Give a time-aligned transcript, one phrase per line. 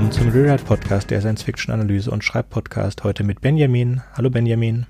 [0.00, 3.04] willkommen zum Rewrite Podcast, der Science-Fiction-Analyse und Schreibpodcast.
[3.04, 4.00] Heute mit Benjamin.
[4.14, 4.86] Hallo Benjamin.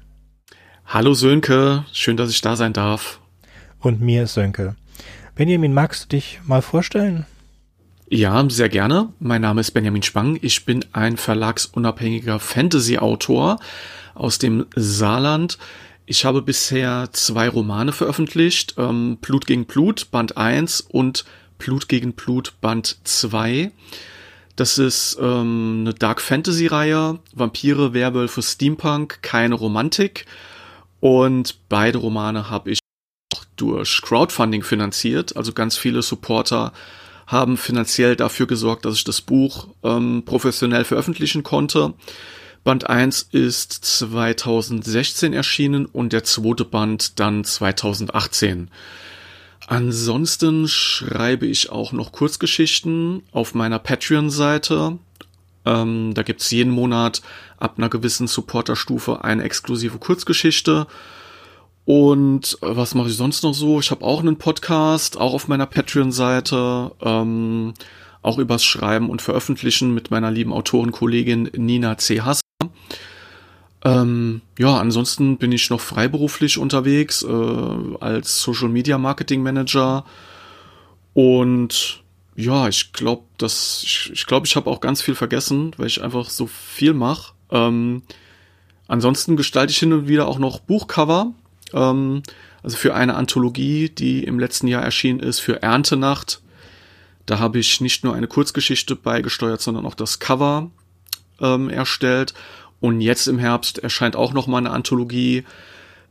[0.87, 3.19] Hallo Sönke, schön, dass ich da sein darf.
[3.81, 4.77] Und mir Sönke.
[5.34, 7.27] Benjamin, magst du dich mal vorstellen?
[8.09, 9.12] Ja, sehr gerne.
[9.19, 10.38] Mein Name ist Benjamin Spang.
[10.43, 13.59] Ich bin ein verlagsunabhängiger Fantasy-Autor
[14.15, 15.59] aus dem Saarland.
[16.06, 21.24] Ich habe bisher zwei Romane veröffentlicht, ähm, Blut gegen Blut, Band 1 und
[21.59, 23.73] Blut gegen Blut, Band 2.
[24.60, 30.27] Das ist ähm, eine Dark Fantasy Reihe, Vampire, Werwölfe, Steampunk, keine Romantik.
[31.01, 32.78] Und beide Romane habe ich
[33.56, 35.34] durch Crowdfunding finanziert.
[35.34, 36.74] Also ganz viele Supporter
[37.27, 41.95] haben finanziell dafür gesorgt, dass ich das Buch ähm, professionell veröffentlichen konnte.
[42.62, 48.68] Band 1 ist 2016 erschienen und der zweite Band dann 2018.
[49.70, 54.99] Ansonsten schreibe ich auch noch Kurzgeschichten auf meiner Patreon-Seite.
[55.65, 57.23] Ähm, da gibt's jeden Monat
[57.57, 60.88] ab einer gewissen Supporterstufe eine exklusive Kurzgeschichte.
[61.85, 63.79] Und äh, was mache ich sonst noch so?
[63.79, 67.75] Ich habe auch einen Podcast, auch auf meiner Patreon-Seite, ähm,
[68.22, 72.22] auch übers Schreiben und Veröffentlichen mit meiner lieben Autorenkollegin Nina C.
[72.22, 72.41] Hasser.
[73.82, 80.04] Ähm, ja, ansonsten bin ich noch freiberuflich unterwegs äh, als Social Media Marketing Manager
[81.14, 82.03] und
[82.36, 86.03] ja, ich glaube, dass ich, ich glaube, ich habe auch ganz viel vergessen, weil ich
[86.03, 87.32] einfach so viel mache.
[87.50, 88.03] Ähm,
[88.86, 91.32] ansonsten gestalte ich hin und wieder auch noch Buchcover,
[91.72, 92.22] ähm,
[92.62, 96.42] also für eine Anthologie, die im letzten Jahr erschienen ist für Erntenacht.
[97.26, 100.70] Da habe ich nicht nur eine Kurzgeschichte beigesteuert, sondern auch das Cover
[101.41, 102.34] ähm, erstellt
[102.81, 105.44] und jetzt im Herbst erscheint auch noch mal eine Anthologie.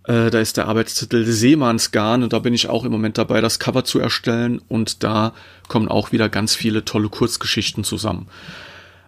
[0.04, 3.60] Äh, da ist der Arbeitstitel Seemannsgarn und da bin ich auch im Moment dabei, das
[3.60, 5.34] Cover zu erstellen und da
[5.68, 8.28] kommen auch wieder ganz viele tolle Kurzgeschichten zusammen.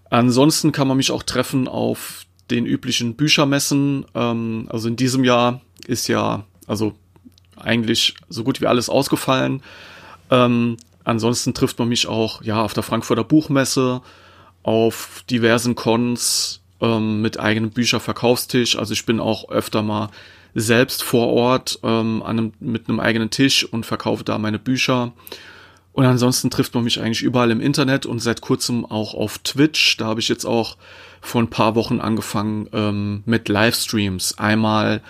[0.09, 4.05] Ansonsten kann man mich auch treffen auf den üblichen Büchermessen.
[4.13, 6.94] Ähm, also in diesem Jahr ist ja, also
[7.55, 9.63] eigentlich so gut wie alles ausgefallen.
[10.29, 14.01] Ähm, ansonsten trifft man mich auch ja auf der Frankfurter Buchmesse,
[14.63, 18.78] auf diversen Cons, ähm, mit eigenem Bücherverkaufstisch.
[18.78, 20.09] Also ich bin auch öfter mal
[20.53, 25.14] selbst vor Ort ähm, an einem, mit einem eigenen Tisch und verkaufe da meine Bücher.
[25.94, 29.97] Und ansonsten trifft man mich eigentlich überall im Internet und seit kurzem auch auf Twitch.
[29.97, 30.78] Da habe ich jetzt auch
[31.19, 34.38] vor ein paar Wochen angefangen ähm, mit Livestreams.
[34.38, 35.02] Einmal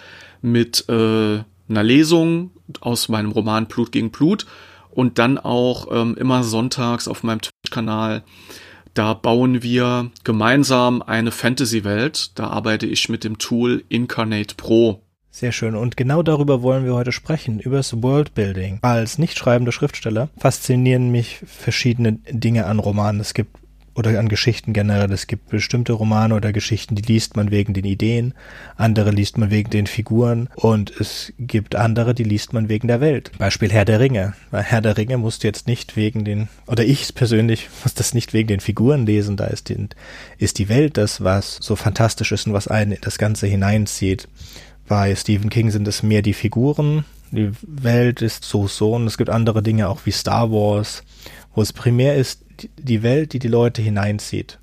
[0.41, 2.51] mit äh, einer Lesung
[2.81, 4.45] aus meinem Roman Blut gegen Blut
[4.89, 8.23] und dann auch ähm, immer sonntags auf meinem Twitch-Kanal
[8.93, 12.37] da bauen wir gemeinsam eine Fantasy-Welt.
[12.37, 15.01] Da arbeite ich mit dem Tool Incarnate Pro.
[15.33, 15.75] Sehr schön.
[15.75, 18.79] Und genau darüber wollen wir heute sprechen, übers Worldbuilding.
[18.81, 23.21] Als nicht schreibender Schriftsteller faszinieren mich verschiedene Dinge an Romanen.
[23.21, 23.60] Es gibt
[24.01, 25.11] oder an Geschichten generell.
[25.11, 28.33] Es gibt bestimmte Romane oder Geschichten, die liest man wegen den Ideen,
[28.75, 32.99] andere liest man wegen den Figuren und es gibt andere, die liest man wegen der
[32.99, 33.31] Welt.
[33.37, 34.33] Beispiel Herr der Ringe.
[34.49, 38.15] Bei Herr der Ringe musst du jetzt nicht wegen den, oder ich persönlich muss das
[38.15, 39.87] nicht wegen den Figuren lesen, da ist die,
[40.39, 44.27] ist die Welt das, was so fantastisch ist und was einen in das Ganze hineinzieht.
[44.87, 49.17] Bei Stephen King sind es mehr die Figuren, die Welt ist so so und es
[49.17, 51.03] gibt andere Dinge auch wie Star Wars,
[51.53, 52.43] wo es primär ist,
[52.77, 54.59] die Welt, die die Leute hineinzieht.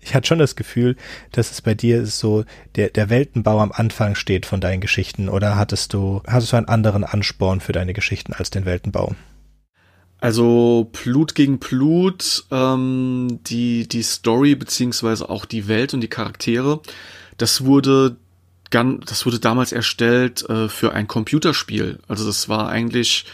[0.00, 0.96] Ich hatte schon das Gefühl,
[1.30, 2.44] dass es bei dir so
[2.74, 6.68] der, der Weltenbau am Anfang steht von deinen Geschichten oder hattest du, hattest du einen
[6.68, 9.14] anderen Ansporn für deine Geschichten als den Weltenbau?
[10.18, 16.80] Also Blut gegen Blut, ähm, die, die Story beziehungsweise auch die Welt und die Charaktere,
[17.38, 18.16] das wurde
[18.72, 21.98] das wurde damals erstellt äh, für ein Computerspiel.
[22.08, 23.26] Also das war eigentlich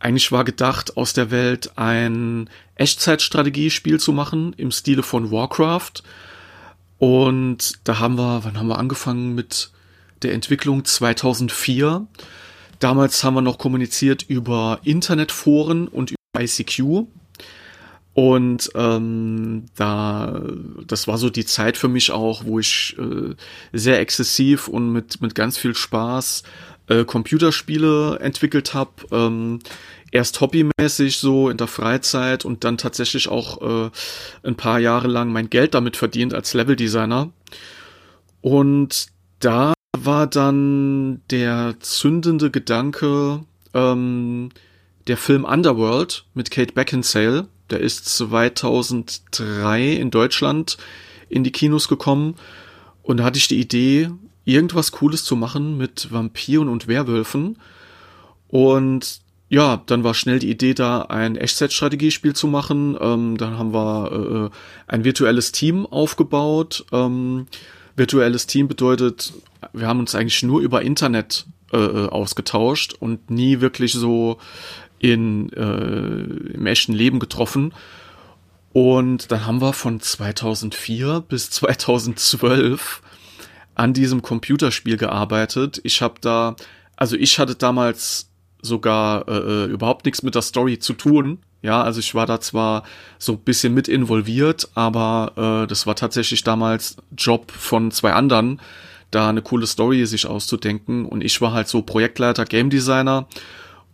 [0.00, 6.02] eigentlich war gedacht, aus der Welt ein Echtzeitstrategiespiel zu machen im Stile von Warcraft.
[6.98, 9.70] Und da haben wir, wann haben wir angefangen mit
[10.22, 10.84] der Entwicklung?
[10.84, 12.06] 2004.
[12.78, 17.06] Damals haben wir noch kommuniziert über Internetforen und über ICQ.
[18.14, 20.42] Und ähm, da,
[20.86, 23.36] das war so die Zeit für mich auch, wo ich äh,
[23.72, 26.42] sehr exzessiv und mit mit ganz viel Spaß
[26.88, 28.90] äh, Computerspiele entwickelt habe.
[29.10, 29.60] Ähm,
[30.10, 33.90] erst hobbymäßig so in der Freizeit und dann tatsächlich auch äh,
[34.42, 37.30] ein paar Jahre lang mein Geld damit verdient als Leveldesigner.
[38.40, 39.08] Und
[39.40, 43.40] da war dann der zündende Gedanke
[43.74, 44.50] ähm,
[45.06, 47.48] der Film Underworld mit Kate Beckinsale.
[47.70, 50.78] Der ist 2003 in Deutschland
[51.28, 52.36] in die Kinos gekommen
[53.02, 54.10] und da hatte ich die Idee,
[54.48, 57.58] irgendwas Cooles zu machen mit Vampiren und Werwölfen.
[58.48, 62.96] Und ja, dann war schnell die Idee da, ein Echtzeit-Strategiespiel zu machen.
[63.00, 66.86] Ähm, dann haben wir äh, ein virtuelles Team aufgebaut.
[66.92, 67.46] Ähm,
[67.94, 69.32] virtuelles Team bedeutet,
[69.72, 74.38] wir haben uns eigentlich nur über Internet äh, äh ausgetauscht und nie wirklich so
[74.98, 77.74] in, äh, im echten Leben getroffen.
[78.72, 83.02] Und dann haben wir von 2004 bis 2012
[83.78, 85.80] an diesem Computerspiel gearbeitet.
[85.84, 86.56] Ich habe da,
[86.96, 88.28] also ich hatte damals
[88.60, 91.38] sogar äh, äh, überhaupt nichts mit der Story zu tun.
[91.62, 92.84] Ja, also ich war da zwar
[93.18, 98.60] so ein bisschen mit involviert, aber äh, das war tatsächlich damals Job von zwei anderen,
[99.10, 101.04] da eine coole Story sich auszudenken.
[101.04, 103.26] Und ich war halt so Projektleiter, Game Designer.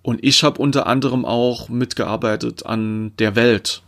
[0.03, 3.83] Und ich habe unter anderem auch mitgearbeitet an der Welt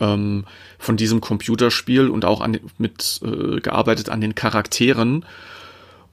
[0.00, 0.44] ähm,
[0.78, 5.24] von diesem Computerspiel und auch an, mit äh, gearbeitet an den Charakteren.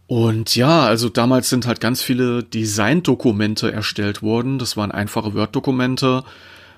[0.07, 4.59] Und ja, also damals sind halt ganz viele Design-Dokumente erstellt worden.
[4.59, 6.23] Das waren einfache Word-Dokumente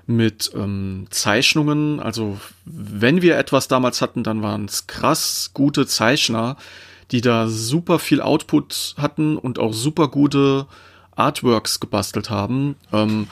[0.05, 1.99] mit ähm, Zeichnungen.
[1.99, 6.57] Also wenn wir etwas damals hatten, dann waren es krass gute Zeichner,
[7.11, 10.67] die da super viel Output hatten und auch super gute
[11.15, 12.75] Artworks gebastelt haben.
[12.91, 13.27] Ähm,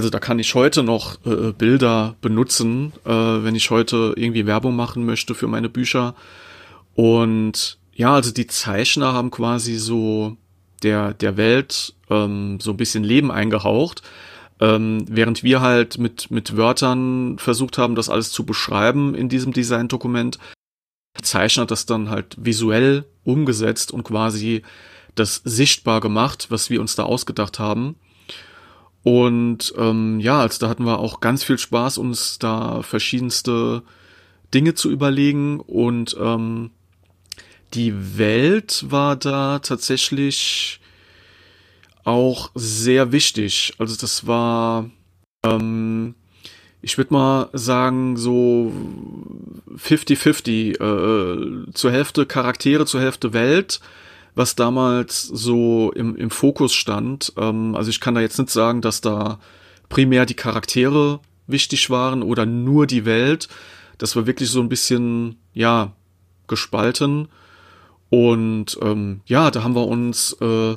[0.00, 4.74] also da kann ich heute noch äh, Bilder benutzen, äh, wenn ich heute irgendwie Werbung
[4.74, 6.14] machen möchte für meine Bücher.
[6.94, 10.38] Und ja, also die Zeichner haben quasi so
[10.82, 14.00] der, der Welt ähm, so ein bisschen Leben eingehaucht.
[14.58, 19.52] Ähm, während wir halt mit, mit Wörtern versucht haben, das alles zu beschreiben in diesem
[19.52, 20.38] Design-Dokument,
[21.20, 24.62] Zeichner das dann halt visuell umgesetzt und quasi
[25.14, 27.96] das sichtbar gemacht, was wir uns da ausgedacht haben.
[29.02, 33.82] Und ähm, ja, also da hatten wir auch ganz viel Spaß, uns da verschiedenste
[34.52, 35.60] Dinge zu überlegen.
[35.60, 36.70] Und ähm,
[37.74, 40.80] die Welt war da tatsächlich
[42.04, 43.74] auch sehr wichtig.
[43.78, 44.90] Also das war,
[45.44, 46.14] ähm,
[46.82, 48.72] ich würde mal sagen, so
[49.76, 53.80] 50-50, äh, zur Hälfte Charaktere, zur Hälfte Welt
[54.40, 57.34] was damals so im, im Fokus stand.
[57.36, 59.38] Ähm, also ich kann da jetzt nicht sagen, dass da
[59.90, 63.48] primär die Charaktere wichtig waren oder nur die Welt.
[63.98, 65.92] Das war wirklich so ein bisschen, ja,
[66.48, 67.28] gespalten.
[68.08, 70.76] Und ähm, ja, da haben wir uns äh,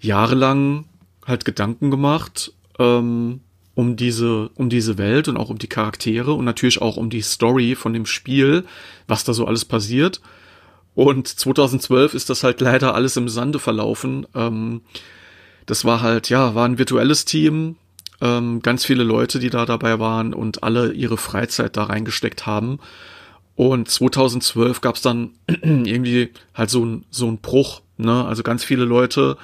[0.00, 0.86] jahrelang
[1.24, 3.40] halt Gedanken gemacht ähm,
[3.74, 7.22] um diese um diese Welt und auch um die Charaktere und natürlich auch um die
[7.22, 8.64] Story von dem Spiel,
[9.06, 10.20] was da so alles passiert.
[10.96, 14.26] Und 2012 ist das halt leider alles im Sande verlaufen.
[14.34, 14.80] Ähm,
[15.66, 17.76] das war halt, ja, war ein virtuelles Team,
[18.22, 22.78] ähm, ganz viele Leute, die da dabei waren und alle ihre Freizeit da reingesteckt haben.
[23.56, 27.82] Und 2012 gab es dann irgendwie halt so ein so ein Bruch.
[27.98, 28.24] Ne?
[28.24, 29.36] Also ganz viele Leute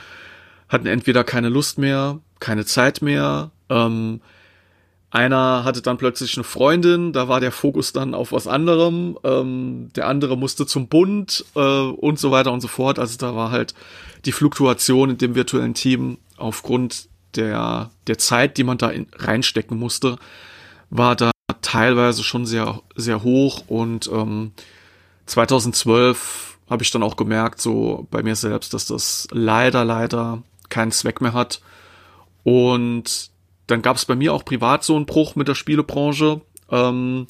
[0.70, 4.22] hatten entweder keine Lust mehr, keine Zeit mehr, ähm,
[5.12, 9.18] einer hatte dann plötzlich eine Freundin, da war der Fokus dann auf was anderem.
[9.24, 12.98] Ähm, der andere musste zum Bund äh, und so weiter und so fort.
[12.98, 13.74] Also da war halt
[14.24, 19.78] die Fluktuation in dem virtuellen Team aufgrund der, der Zeit, die man da in, reinstecken
[19.78, 20.16] musste,
[20.88, 21.30] war da
[21.60, 23.64] teilweise schon sehr, sehr hoch.
[23.66, 24.52] Und ähm,
[25.26, 30.90] 2012 habe ich dann auch gemerkt, so bei mir selbst, dass das leider, leider keinen
[30.90, 31.60] Zweck mehr hat.
[32.44, 33.31] Und
[33.72, 36.42] dann gab es bei mir auch privat so einen Bruch mit der Spielebranche.
[36.70, 37.26] Ähm,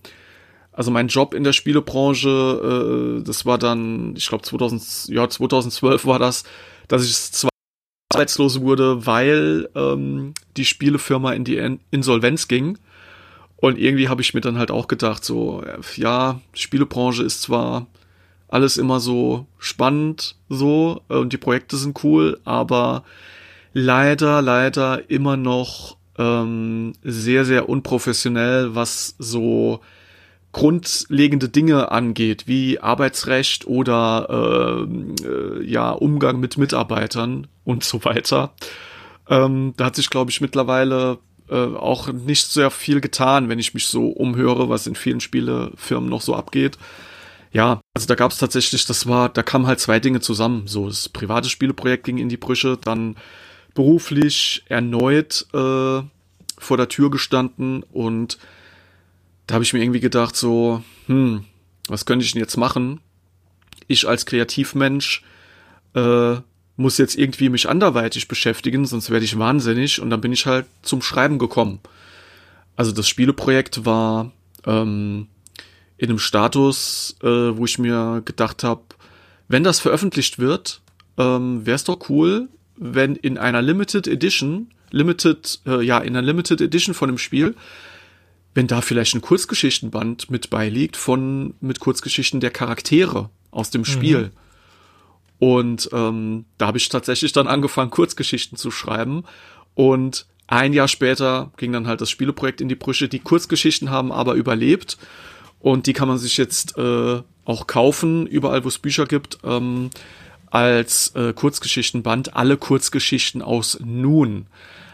[0.73, 6.05] also mein Job in der Spielebranche, äh, das war dann, ich glaube 2000, ja 2012
[6.07, 6.45] war das,
[6.89, 7.51] dass ich zwar
[8.13, 12.79] arbeitslos wurde, weil ähm, die Spielefirma in die Insolvenz ging.
[13.57, 15.63] Und irgendwie habe ich mir dann halt auch gedacht, so,
[15.95, 17.87] ja, Spielebranche ist zwar
[18.49, 23.05] alles immer so spannend, so, und die Projekte sind cool, aber
[23.73, 29.81] leider, leider immer noch ähm, sehr, sehr unprofessionell, was so
[30.53, 38.53] grundlegende Dinge angeht, wie Arbeitsrecht oder äh, äh, ja Umgang mit Mitarbeitern und so weiter.
[39.29, 43.73] Ähm, da hat sich, glaube ich, mittlerweile äh, auch nicht sehr viel getan, wenn ich
[43.73, 46.77] mich so umhöre, was in vielen Spielefirmen noch so abgeht.
[47.53, 50.67] Ja, also da gab es tatsächlich, das war, da kamen halt zwei Dinge zusammen.
[50.67, 53.17] So, das private Spieleprojekt ging in die Brüche, dann
[53.75, 56.03] beruflich erneut äh,
[56.59, 58.39] vor der Tür gestanden und
[59.47, 61.45] da habe ich mir irgendwie gedacht, so, hm,
[61.89, 63.01] was könnte ich denn jetzt machen?
[63.89, 65.23] Ich als Kreativmensch
[65.95, 66.37] äh,
[66.77, 70.67] muss jetzt irgendwie mich anderweitig beschäftigen, sonst werde ich wahnsinnig und dann bin ich halt
[70.83, 71.81] zum Schreiben gekommen.
[72.77, 74.33] Also das Spieleprojekt war
[74.67, 75.29] ähm,
[75.99, 78.83] in einem Status, äh, wo ich mir gedacht habe,
[79.49, 80.81] wenn das veröffentlicht wird,
[81.19, 86.23] ähm, wäre es doch cool, wenn in einer Limited Edition Limited, äh, ja, in der
[86.23, 87.55] Limited Edition von dem Spiel,
[88.55, 94.19] wenn da vielleicht ein Kurzgeschichtenband mit beiliegt von mit Kurzgeschichten der Charaktere aus dem Spiel.
[94.19, 94.31] Mhm.
[95.39, 99.25] Und ähm, da habe ich tatsächlich dann angefangen, Kurzgeschichten zu schreiben.
[99.75, 103.09] Und ein Jahr später ging dann halt das Spieleprojekt in die Brüche.
[103.09, 104.99] Die Kurzgeschichten haben aber überlebt.
[105.59, 109.91] Und die kann man sich jetzt äh, auch kaufen, überall wo es Bücher gibt, ähm,
[110.53, 112.37] als äh, Kurzgeschichtenband.
[112.37, 114.47] Alle Kurzgeschichten aus Nun.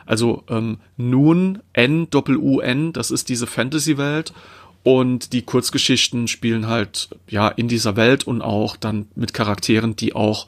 [0.06, 4.32] Also ähm, Nun, N, Doppel-U-N, das ist diese Fantasy-Welt.
[4.84, 10.14] Und die Kurzgeschichten spielen halt ja in dieser Welt und auch dann mit Charakteren, die
[10.14, 10.46] auch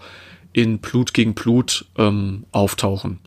[0.52, 3.19] in Blut gegen Blut ähm, auftauchen.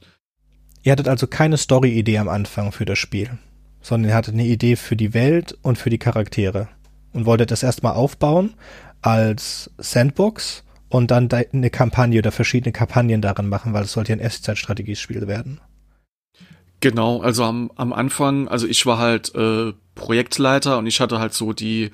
[0.83, 3.37] Ihr hattet also keine Story-Idee am Anfang für das Spiel,
[3.81, 6.69] sondern ihr hattet eine Idee für die Welt und für die Charaktere
[7.11, 8.53] und wolltet das erstmal aufbauen
[9.01, 10.63] als Sandbox
[10.93, 15.27] und dann eine Kampagne oder verschiedene Kampagnen darin machen, weil es sollte ja ein Echtzeitstrategiespiel
[15.27, 15.59] werden.
[16.81, 21.33] Genau, also am, am Anfang, also ich war halt äh, Projektleiter und ich hatte halt
[21.33, 21.89] so die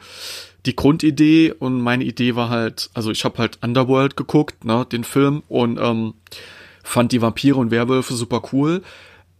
[0.65, 5.05] die Grundidee und meine Idee war halt, also ich habe halt Underworld geguckt, ne, den
[5.05, 6.15] Film und ähm,
[6.83, 8.81] fand die Vampire und Werwölfe super cool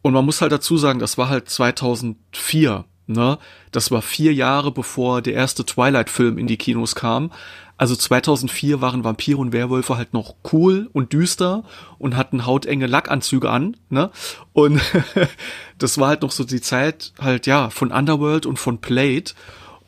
[0.02, 3.38] und man muss halt dazu sagen, das war halt 2004, ne,
[3.72, 7.32] das war vier Jahre bevor der erste Twilight-Film in die Kinos kam.
[7.80, 11.64] Also 2004 waren Vampire und Werwölfe halt noch cool und düster
[11.98, 14.12] und hatten hautenge Lackanzüge an, ne?
[14.52, 14.82] Und
[15.78, 19.34] das war halt noch so die Zeit halt ja von Underworld und von Plate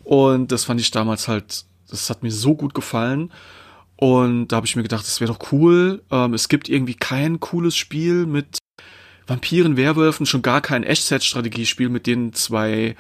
[0.06, 3.30] und das fand ich damals halt, das hat mir so gut gefallen.
[3.98, 6.02] Und da habe ich mir gedacht, das wäre doch cool.
[6.10, 8.58] Ähm, es gibt irgendwie kein cooles Spiel mit
[9.28, 12.96] Vampiren, Werwölfen, schon gar kein Echtzeit-Strategiespiel mit den zwei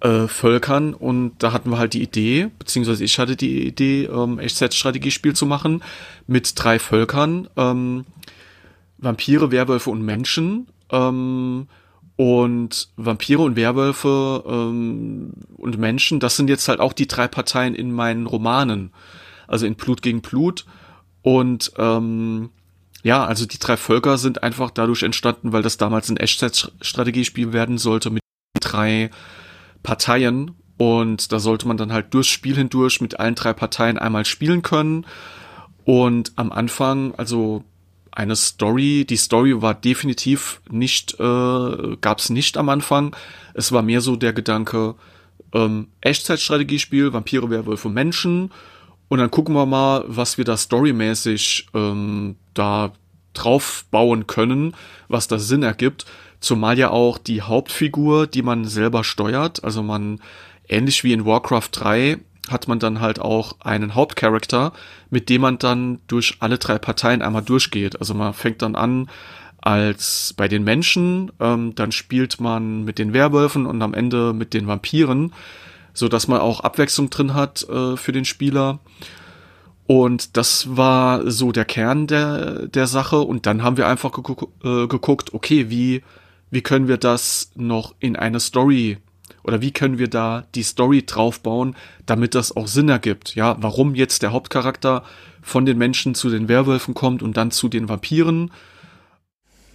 [0.00, 4.38] äh, Völkern und da hatten wir halt die Idee, beziehungsweise ich hatte die Idee, ähm,
[4.38, 5.82] Echtzeit-Strategiespiel zu machen
[6.26, 8.04] mit drei Völkern, ähm,
[8.98, 10.68] Vampire, Werwölfe und Menschen.
[10.90, 11.68] Ähm,
[12.16, 17.76] und Vampire und Werwölfe ähm, und Menschen, das sind jetzt halt auch die drei Parteien
[17.76, 18.92] in meinen Romanen.
[19.46, 20.66] Also in Blut gegen Blut.
[21.22, 22.50] Und ähm,
[23.04, 27.78] ja, also die drei Völker sind einfach dadurch entstanden, weil das damals ein Echtzeitstrategiespiel werden
[27.78, 28.22] sollte mit
[28.58, 29.10] drei
[29.88, 34.26] Parteien und da sollte man dann halt durchs Spiel hindurch mit allen drei Parteien einmal
[34.26, 35.06] spielen können.
[35.86, 37.64] Und am Anfang, also
[38.12, 43.16] eine Story, die Story war definitiv nicht, äh, gab es nicht am Anfang.
[43.54, 44.94] Es war mehr so der Gedanke,
[45.54, 48.50] ähm, Echtzeitstrategiespiel, Vampire, Werwölfe, Menschen.
[49.08, 52.92] Und dann gucken wir mal, was wir da storymäßig ähm, da
[53.32, 54.74] drauf bauen können,
[55.08, 56.04] was da Sinn ergibt.
[56.40, 60.20] Zumal ja auch die Hauptfigur, die man selber steuert, also man,
[60.68, 62.18] ähnlich wie in Warcraft 3,
[62.48, 64.72] hat man dann halt auch einen Hauptcharakter,
[65.10, 68.00] mit dem man dann durch alle drei Parteien einmal durchgeht.
[68.00, 69.08] Also man fängt dann an
[69.60, 74.54] als bei den Menschen, ähm, dann spielt man mit den Werwölfen und am Ende mit
[74.54, 75.32] den Vampiren,
[75.92, 78.78] so dass man auch Abwechslung drin hat äh, für den Spieler.
[79.86, 83.20] Und das war so der Kern der, der Sache.
[83.20, 86.02] Und dann haben wir einfach geguckt, äh, geguckt, okay, wie
[86.50, 88.98] wie können wir das noch in eine Story
[89.44, 91.74] oder wie können wir da die Story draufbauen,
[92.06, 93.34] damit das auch Sinn ergibt.
[93.34, 95.04] Ja, warum jetzt der Hauptcharakter
[95.40, 98.50] von den Menschen zu den Werwölfen kommt und dann zu den Vampiren.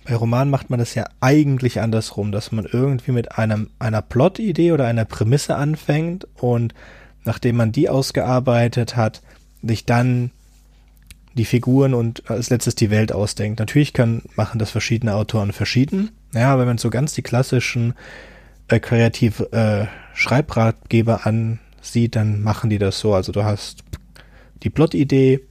[0.05, 4.73] Bei Romanen macht man das ja eigentlich andersrum, dass man irgendwie mit einem, einer Plot-Idee
[4.73, 6.73] oder einer Prämisse anfängt und
[7.23, 9.21] nachdem man die ausgearbeitet hat,
[9.61, 10.31] sich dann
[11.33, 13.59] die Figuren und als letztes die Welt ausdenkt.
[13.59, 16.11] Natürlich kann, machen das verschiedene Autoren verschieden.
[16.33, 17.93] Ja, wenn man so ganz die klassischen
[18.67, 23.13] äh, kreativ äh, Schreibratgeber ansieht, dann machen die das so.
[23.13, 23.83] Also du hast
[24.63, 25.41] die Plot-Idee,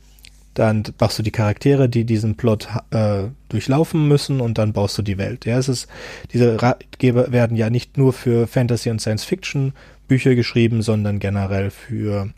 [0.54, 5.02] dann machst du die Charaktere, die diesen Plot äh, durchlaufen müssen und dann baust du
[5.02, 5.46] die Welt.
[5.46, 5.88] Ja, es ist,
[6.32, 9.72] diese Ratgeber werden ja nicht nur für Fantasy und Science Fiction
[10.08, 12.30] Bücher geschrieben, sondern generell für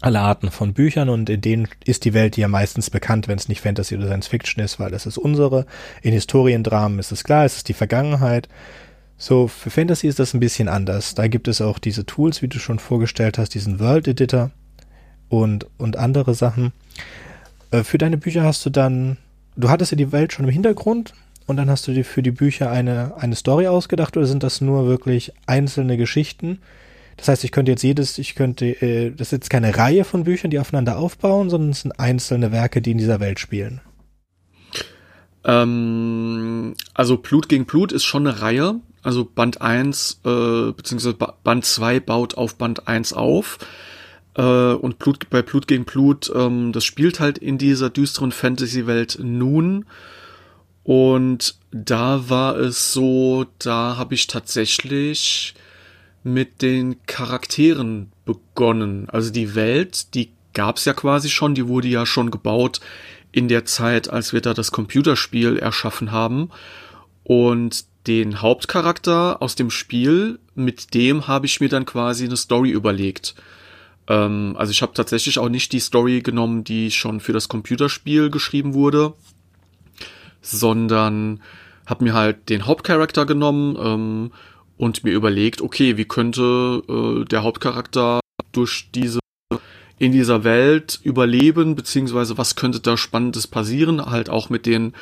[0.00, 3.48] alle Arten von Büchern und in denen ist die Welt ja meistens bekannt, wenn es
[3.48, 5.66] nicht Fantasy oder Science Fiction ist, weil das ist unsere.
[6.02, 8.48] In Historiendramen ist es klar, es ist die Vergangenheit.
[9.16, 11.16] So, für Fantasy ist das ein bisschen anders.
[11.16, 14.52] Da gibt es auch diese Tools, wie du schon vorgestellt hast, diesen World Editor
[15.28, 16.72] und, und andere Sachen.
[17.72, 19.16] Äh, für deine Bücher hast du dann,
[19.56, 21.14] du hattest ja die Welt schon im Hintergrund
[21.46, 24.60] und dann hast du dir für die Bücher eine, eine Story ausgedacht oder sind das
[24.60, 26.60] nur wirklich einzelne Geschichten,
[27.18, 30.24] das heißt, ich könnte jetzt jedes, ich könnte, äh, das ist jetzt keine Reihe von
[30.24, 33.80] Büchern, die aufeinander aufbauen, sondern es sind einzelne Werke, die in dieser Welt spielen.
[35.44, 38.76] Ähm, also Blut gegen Blut ist schon eine Reihe.
[39.02, 43.58] Also Band 1 äh, beziehungsweise Band 2 baut auf Band 1 auf.
[44.36, 49.18] Äh, und Blut, bei Blut gegen Blut, ähm, das spielt halt in dieser düsteren Fantasy-Welt
[49.20, 49.86] nun.
[50.84, 55.54] Und da war es so, da habe ich tatsächlich
[56.32, 59.08] mit den Charakteren begonnen.
[59.10, 62.80] Also die Welt, die gab es ja quasi schon, die wurde ja schon gebaut
[63.32, 66.50] in der Zeit, als wir da das Computerspiel erschaffen haben.
[67.24, 72.70] Und den Hauptcharakter aus dem Spiel, mit dem habe ich mir dann quasi eine Story
[72.70, 73.34] überlegt.
[74.08, 78.30] Ähm, also ich habe tatsächlich auch nicht die Story genommen, die schon für das Computerspiel
[78.30, 79.12] geschrieben wurde,
[80.40, 81.40] sondern
[81.86, 84.32] habe mir halt den Hauptcharakter genommen ähm,
[84.78, 88.20] und mir überlegt, okay, wie könnte äh, der Hauptcharakter
[88.52, 89.18] durch diese
[89.98, 94.92] in dieser Welt überleben, beziehungsweise was könnte da Spannendes passieren, halt auch mit den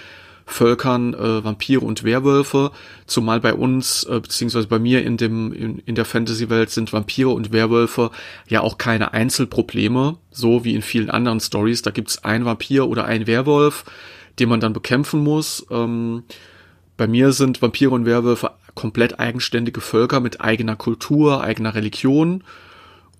[0.47, 2.71] Völkern, äh, Vampire und Werwölfe,
[3.07, 7.31] zumal bei uns, äh, beziehungsweise bei mir in dem, in, in der Fantasy-Welt sind Vampire
[7.31, 8.11] und Werwölfe
[8.49, 11.83] ja auch keine Einzelprobleme, so wie in vielen anderen Stories.
[11.83, 13.85] Da gibt's ein Vampir oder ein Werwolf,
[14.39, 15.67] den man dann bekämpfen muss.
[15.71, 16.23] Ähm,
[16.97, 22.45] bei mir sind Vampire und Werwölfe komplett eigenständige Völker mit eigener Kultur, eigener Religion.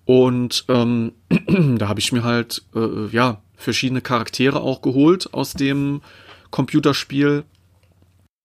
[0.05, 1.11] Und ähm,
[1.77, 6.01] da habe ich mir halt äh, ja verschiedene Charaktere auch geholt aus dem
[6.51, 7.43] Computerspiel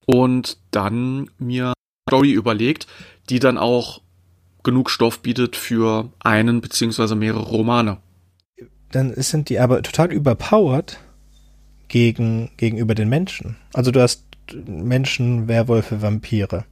[0.07, 1.75] und dann mir
[2.09, 2.89] Story überlegt,
[3.31, 4.01] die dann auch
[4.65, 7.99] genug Stoff bietet für einen beziehungsweise mehrere Romane.
[8.91, 10.99] Dann sind die aber total überpowered
[11.89, 13.57] gegen, gegenüber den Menschen.
[13.73, 14.25] Also du hast
[14.67, 16.65] Menschen, Werwölfe, Vampire.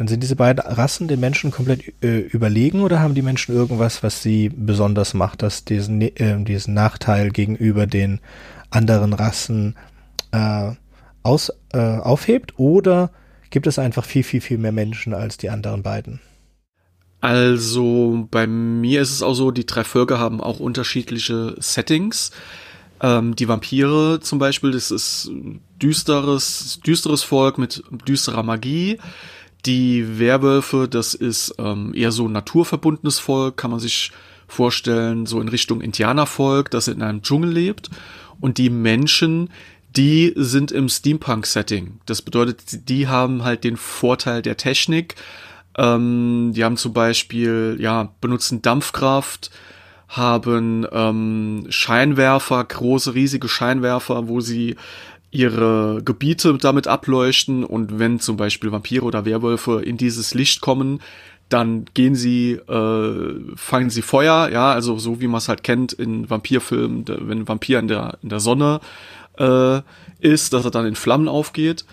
[0.00, 4.02] Dann sind diese beiden Rassen den Menschen komplett äh, überlegen oder haben die Menschen irgendwas,
[4.02, 8.20] was sie besonders macht, dass diesen, äh, diesen Nachteil gegenüber den
[8.70, 9.76] anderen Rassen
[10.32, 10.70] äh,
[11.22, 13.10] aus, äh, aufhebt oder
[13.50, 16.20] gibt es einfach viel, viel, viel mehr Menschen als die anderen beiden?
[17.20, 22.30] Also bei mir ist es auch so, die drei Völker haben auch unterschiedliche Settings.
[23.02, 25.30] Ähm, die Vampire zum Beispiel, das ist
[25.82, 28.98] düsteres, düsteres Volk mit düsterer Magie.
[29.66, 34.12] Die Werwölfe, das ist ähm, eher so ein naturverbundenes Volk, kann man sich
[34.48, 37.90] vorstellen, so in Richtung Indianervolk, das in einem Dschungel lebt.
[38.40, 39.50] Und die Menschen,
[39.96, 42.00] die sind im Steampunk-Setting.
[42.06, 45.14] Das bedeutet, die haben halt den Vorteil der Technik.
[45.76, 49.50] Ähm, die haben zum Beispiel, ja, benutzen Dampfkraft,
[50.08, 54.76] haben ähm, Scheinwerfer, große, riesige Scheinwerfer, wo sie
[55.30, 61.00] ihre Gebiete damit ableuchten und wenn zum Beispiel Vampire oder Werwölfe in dieses Licht kommen,
[61.48, 65.92] dann gehen sie, äh, fangen sie Feuer, ja, also so wie man es halt kennt
[65.92, 68.80] in Vampirfilmen, wenn ein Vampir in der, in der Sonne
[69.38, 69.80] äh,
[70.20, 71.84] ist, dass er dann in Flammen aufgeht.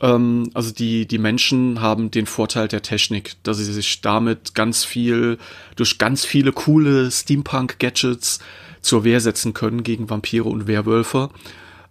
[0.00, 4.84] Ähm, also die, die Menschen haben den Vorteil der Technik, dass sie sich damit ganz
[4.84, 5.38] viel,
[5.76, 8.40] durch ganz viele coole Steampunk-Gadgets
[8.80, 11.30] zur Wehr setzen können gegen Vampire und Werwölfe.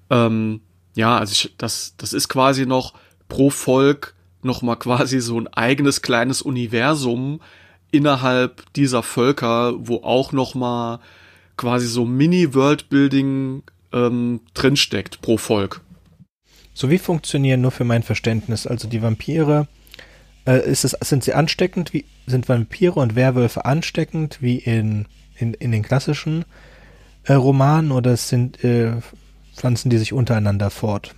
[0.10, 0.60] Ähm,
[0.96, 2.94] ja, also ich, das, das ist quasi noch
[3.28, 7.42] pro Volk noch mal quasi so ein eigenes kleines Universum
[7.92, 11.00] innerhalb dieser Völker, wo auch noch mal
[11.58, 15.82] quasi so Mini-Worldbuilding ähm, drinsteckt pro Volk.
[16.74, 19.68] So wie funktionieren nur für mein Verständnis, also die Vampire,
[20.46, 25.06] äh, ist es, sind sie ansteckend, wie, sind Vampire und Werwölfe ansteckend, wie in,
[25.38, 26.46] in, in den klassischen
[27.24, 28.94] äh, Romanen, oder sind, äh,
[29.56, 31.16] pflanzen die sich untereinander fort?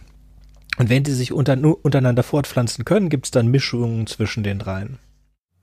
[0.77, 4.99] Und wenn die sich unter, untereinander fortpflanzen können, gibt es dann Mischungen zwischen den dreien.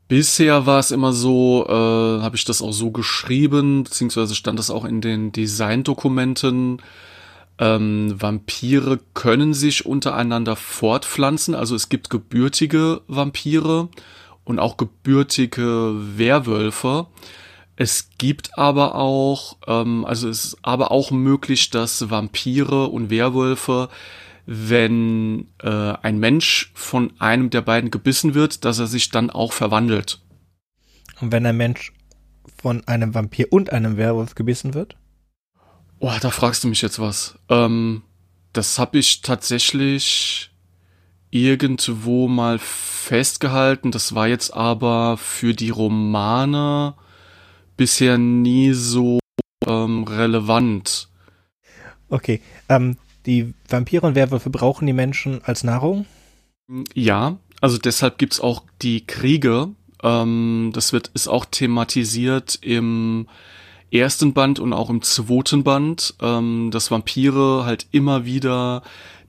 [0.09, 4.71] Bisher war es immer so, äh, habe ich das auch so geschrieben, beziehungsweise stand das
[4.71, 6.83] auch in den Designdokumenten.
[7.59, 13.89] Ähm, Vampire können sich untereinander fortpflanzen, also es gibt gebürtige Vampire
[14.45, 17.07] und auch gebürtige Werwölfe.
[17.83, 23.89] Es gibt aber auch, ähm, also es ist aber auch möglich, dass Vampire und Werwölfe
[24.47, 29.53] wenn äh, ein Mensch von einem der beiden gebissen wird, dass er sich dann auch
[29.53, 30.21] verwandelt.
[31.21, 31.93] Und wenn ein Mensch
[32.57, 34.97] von einem Vampir und einem Werwolf gebissen wird?
[35.99, 37.37] Oh, da fragst du mich jetzt was.
[37.49, 38.03] Ähm,
[38.53, 40.53] das habe ich tatsächlich
[41.31, 43.91] irgendwo mal festgehalten.
[43.91, 46.95] Das war jetzt aber für die Romane
[47.77, 49.19] bisher nie so
[49.67, 51.09] ähm, relevant.
[52.09, 56.07] Okay, ähm, die Vampire und Werwölfe brauchen die Menschen als Nahrung?
[56.95, 59.71] Ja, also deshalb gibt's auch die Kriege.
[60.03, 63.29] Ähm, das wird, ist auch thematisiert im
[63.93, 68.83] ersten Band und auch im zweiten Band, ähm, dass Vampire halt immer wieder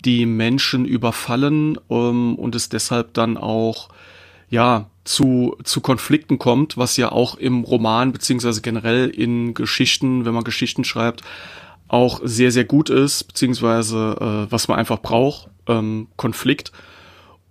[0.04, 3.90] die Menschen überfallen ähm, und es deshalb dann auch
[4.50, 10.34] ja zu zu Konflikten kommt, was ja auch im Roman beziehungsweise generell in Geschichten, wenn
[10.34, 11.22] man Geschichten schreibt,
[11.88, 16.72] auch sehr, sehr gut ist, beziehungsweise äh, was man einfach braucht, ähm, Konflikt.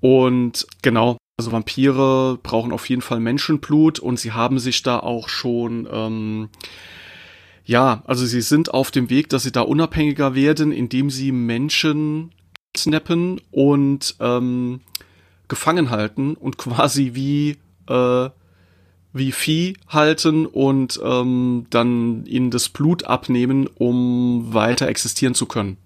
[0.01, 5.29] Und genau, also Vampire brauchen auf jeden Fall Menschenblut und sie haben sich da auch
[5.29, 6.49] schon, ähm,
[7.65, 12.33] ja, also sie sind auf dem Weg, dass sie da unabhängiger werden, indem sie Menschen
[12.77, 14.81] snappen und ähm,
[15.53, 18.31] gefangen halten und quasi wie äh,
[19.13, 25.77] wie Vieh halten und ähm, dann ihnen das Blut abnehmen, um weiter existieren zu können.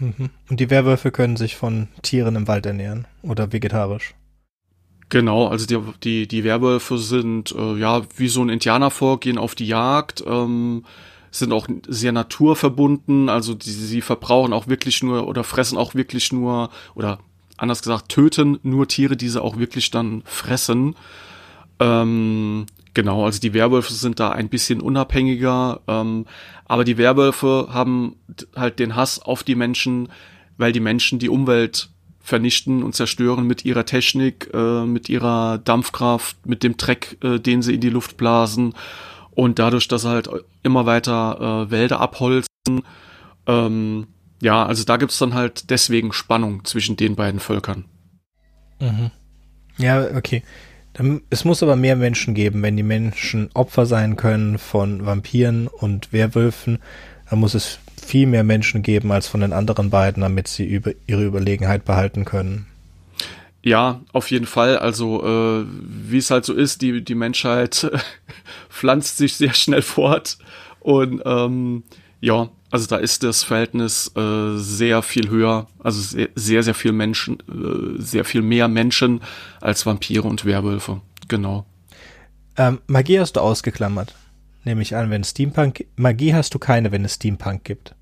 [0.00, 0.30] Mhm.
[0.50, 4.14] Und die Werwölfe können sich von Tieren im Wald ernähren oder vegetarisch.
[5.10, 9.54] Genau, also die, die, die Werwölfe sind äh, ja wie so ein Indianervolk, gehen auf
[9.54, 10.84] die Jagd, ähm,
[11.30, 16.32] sind auch sehr naturverbunden, also die, sie verbrauchen auch wirklich nur oder fressen auch wirklich
[16.32, 17.20] nur oder
[17.56, 20.94] anders gesagt töten nur Tiere, die sie auch wirklich dann fressen.
[21.78, 26.26] Ähm, genau, also die Werwölfe sind da ein bisschen unabhängiger, ähm,
[26.64, 28.16] aber die Werwölfe haben
[28.54, 30.08] halt den Hass auf die Menschen,
[30.58, 31.90] weil die Menschen die Umwelt
[32.20, 37.62] vernichten und zerstören mit ihrer Technik, äh, mit ihrer Dampfkraft, mit dem Dreck, äh, den
[37.62, 38.74] sie in die Luft blasen
[39.30, 40.28] und dadurch, dass sie halt
[40.62, 42.48] immer weiter äh, Wälder abholzen.
[43.46, 44.08] Ähm,
[44.40, 47.84] ja, also da gibt's dann halt deswegen Spannung zwischen den beiden Völkern.
[48.80, 49.10] Mhm.
[49.78, 50.42] Ja, okay.
[51.28, 56.12] Es muss aber mehr Menschen geben, wenn die Menschen Opfer sein können von Vampiren und
[56.12, 56.78] Werwölfen,
[57.28, 60.92] dann muss es viel mehr Menschen geben als von den anderen beiden, damit sie über
[61.06, 62.66] ihre Überlegenheit behalten können.
[63.62, 64.78] Ja, auf jeden Fall.
[64.78, 67.90] Also äh, wie es halt so ist, die die Menschheit
[68.70, 70.38] pflanzt sich sehr schnell fort
[70.80, 71.82] und ähm,
[72.20, 76.92] ja, also da ist das Verhältnis äh, sehr viel höher, also sehr, sehr, sehr viel
[76.92, 79.20] Menschen, äh, sehr viel mehr Menschen
[79.60, 81.00] als Vampire und Werwölfe.
[81.28, 81.66] Genau.
[82.56, 84.14] Ähm, Magie hast du ausgeklammert.
[84.64, 85.86] Nehme ich an, wenn Steampunk.
[85.96, 87.94] Magie hast du keine, wenn es Steampunk gibt.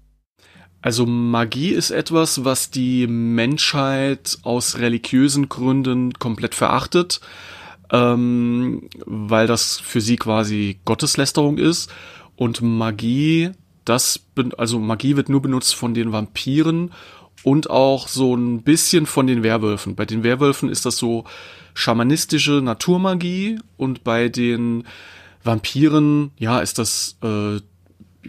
[0.81, 7.21] Also Magie ist etwas, was die Menschheit aus religiösen Gründen komplett verachtet,
[7.91, 11.91] ähm, weil das für sie quasi Gotteslästerung ist.
[12.37, 13.53] Und Magie
[13.85, 14.21] das,
[14.57, 16.93] also Magie wird nur benutzt von den Vampiren
[17.43, 19.95] und auch so ein bisschen von den Werwölfen.
[19.95, 21.25] Bei den Werwölfen ist das so
[21.75, 24.85] schamanistische Naturmagie und bei den
[25.43, 27.61] Vampiren, ja, ist das äh,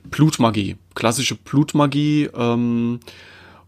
[0.10, 2.30] Blutmagie, klassische Blutmagie.
[2.36, 3.00] Ähm,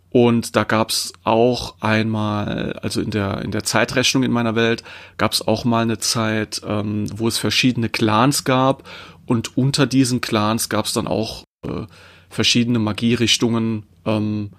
[0.09, 4.83] und da gab's auch einmal, also in der in der Zeitrechnung in meiner Welt,
[5.17, 8.83] gab's auch mal eine Zeit, ähm, wo es verschiedene Clans gab
[9.25, 11.85] und unter diesen Clans gab's dann auch äh,
[12.29, 13.83] verschiedene Magierichtungen.
[14.05, 14.51] Ähm,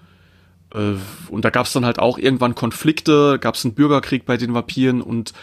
[0.73, 0.93] äh,
[1.29, 4.53] und da gab es dann halt auch irgendwann Konflikte, gab es einen Bürgerkrieg bei den
[4.53, 5.33] Vampiren und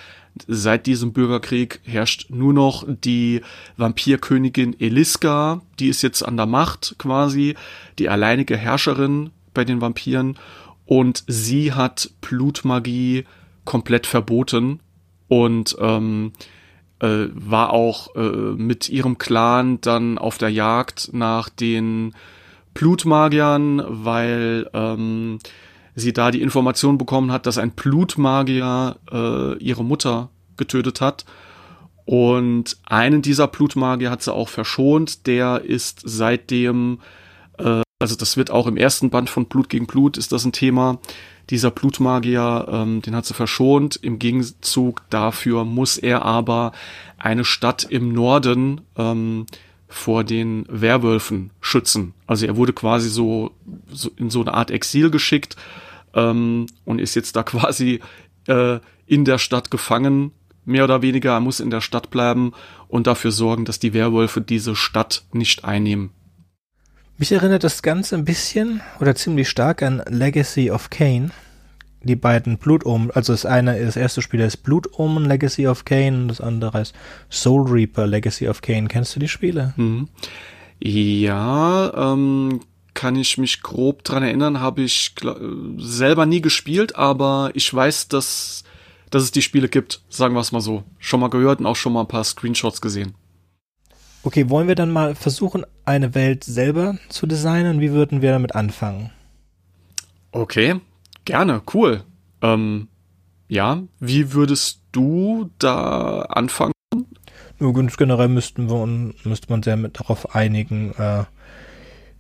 [0.46, 3.40] seit diesem Bürgerkrieg herrscht nur noch die
[3.76, 7.55] Vampirkönigin Eliska, die ist jetzt an der Macht quasi,
[7.98, 10.38] die alleinige Herrscherin bei den Vampiren
[10.85, 13.24] und sie hat Blutmagie
[13.64, 14.81] komplett verboten
[15.29, 16.33] und ähm,
[17.01, 22.15] äh, war auch äh, mit ihrem Clan dann auf der Jagd nach den
[22.75, 25.39] Blutmagiern, weil ähm,
[25.95, 31.25] sie da die Information bekommen hat, dass ein Blutmagier äh, ihre Mutter getötet hat.
[32.05, 35.27] Und einen dieser Blutmagier hat sie auch verschont.
[35.27, 37.01] Der ist seitdem,
[37.59, 40.53] äh, also das wird auch im ersten Band von Blut gegen Blut, ist das ein
[40.53, 40.99] Thema.
[41.49, 43.97] Dieser Blutmagier, ähm, den hat sie verschont.
[43.97, 46.73] Im Gegenzug dafür muss er aber
[47.17, 49.47] eine Stadt im Norden ähm,
[49.89, 52.13] vor den Werwölfen schützen.
[52.27, 53.53] Also er wurde quasi so,
[53.91, 55.57] so in so eine Art Exil geschickt
[56.13, 58.01] ähm, und ist jetzt da quasi
[58.47, 60.33] äh, in der Stadt gefangen,
[60.65, 61.33] mehr oder weniger.
[61.33, 62.53] Er muss in der Stadt bleiben
[62.89, 66.11] und dafür sorgen, dass die Werwölfe diese Stadt nicht einnehmen.
[67.18, 71.31] Mich erinnert das Ganze ein bisschen oder ziemlich stark an Legacy of Kane.
[72.02, 76.29] Die beiden Blutomen, also das eine, das erste Spiel ist Blutomen Legacy of Kane und
[76.29, 76.94] das andere ist
[77.31, 78.88] Soul Reaper Legacy of Kane.
[78.88, 79.72] Kennst du die Spiele?
[79.76, 80.09] Mhm.
[80.79, 82.61] Ja, ähm,
[82.92, 85.14] kann ich mich grob dran erinnern, habe ich
[85.79, 88.62] selber nie gespielt, aber ich weiß, dass,
[89.09, 90.85] dass es die Spiele gibt, sagen wir es mal so.
[90.98, 93.14] Schon mal gehört und auch schon mal ein paar Screenshots gesehen.
[94.27, 97.81] Okay, wollen wir dann mal versuchen, eine Welt selber zu designen?
[97.81, 99.12] Wie würden wir damit anfangen?
[100.33, 100.81] Okay,
[101.25, 102.03] gerne, cool.
[102.43, 102.89] Ähm,
[103.47, 106.73] ja, wie würdest du da anfangen?
[107.61, 108.85] Nur ganz generell müssten wir,
[109.23, 111.23] müsste man sehr mit darauf einigen, äh,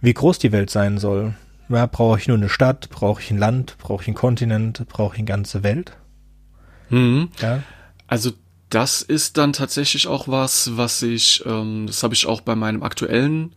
[0.00, 1.34] wie groß die Welt sein soll.
[1.68, 5.14] Ja, brauche ich nur eine Stadt, brauche ich ein Land, brauche ich einen Kontinent, brauche
[5.14, 5.96] ich eine ganze Welt?
[6.88, 7.30] Mhm.
[7.42, 7.64] Ja.
[8.06, 8.30] Also
[8.70, 12.82] das ist dann tatsächlich auch was, was ich, ähm, das habe ich auch bei meinem
[12.82, 13.54] aktuellen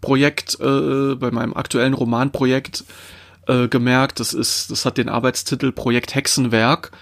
[0.00, 2.84] Projekt, äh, bei meinem aktuellen Romanprojekt
[3.48, 4.20] äh, gemerkt.
[4.20, 6.92] Das ist, das hat den Arbeitstitel Projekt Hexenwerk.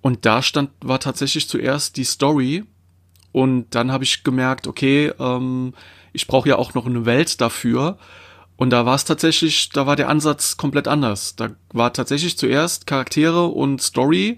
[0.00, 2.64] Und da stand, war tatsächlich zuerst die Story.
[3.32, 5.74] Und dann habe ich gemerkt, okay, ähm,
[6.12, 7.98] ich brauche ja auch noch eine Welt dafür.
[8.56, 11.36] Und da war es tatsächlich, da war der Ansatz komplett anders.
[11.36, 14.36] Da war tatsächlich zuerst Charaktere und Story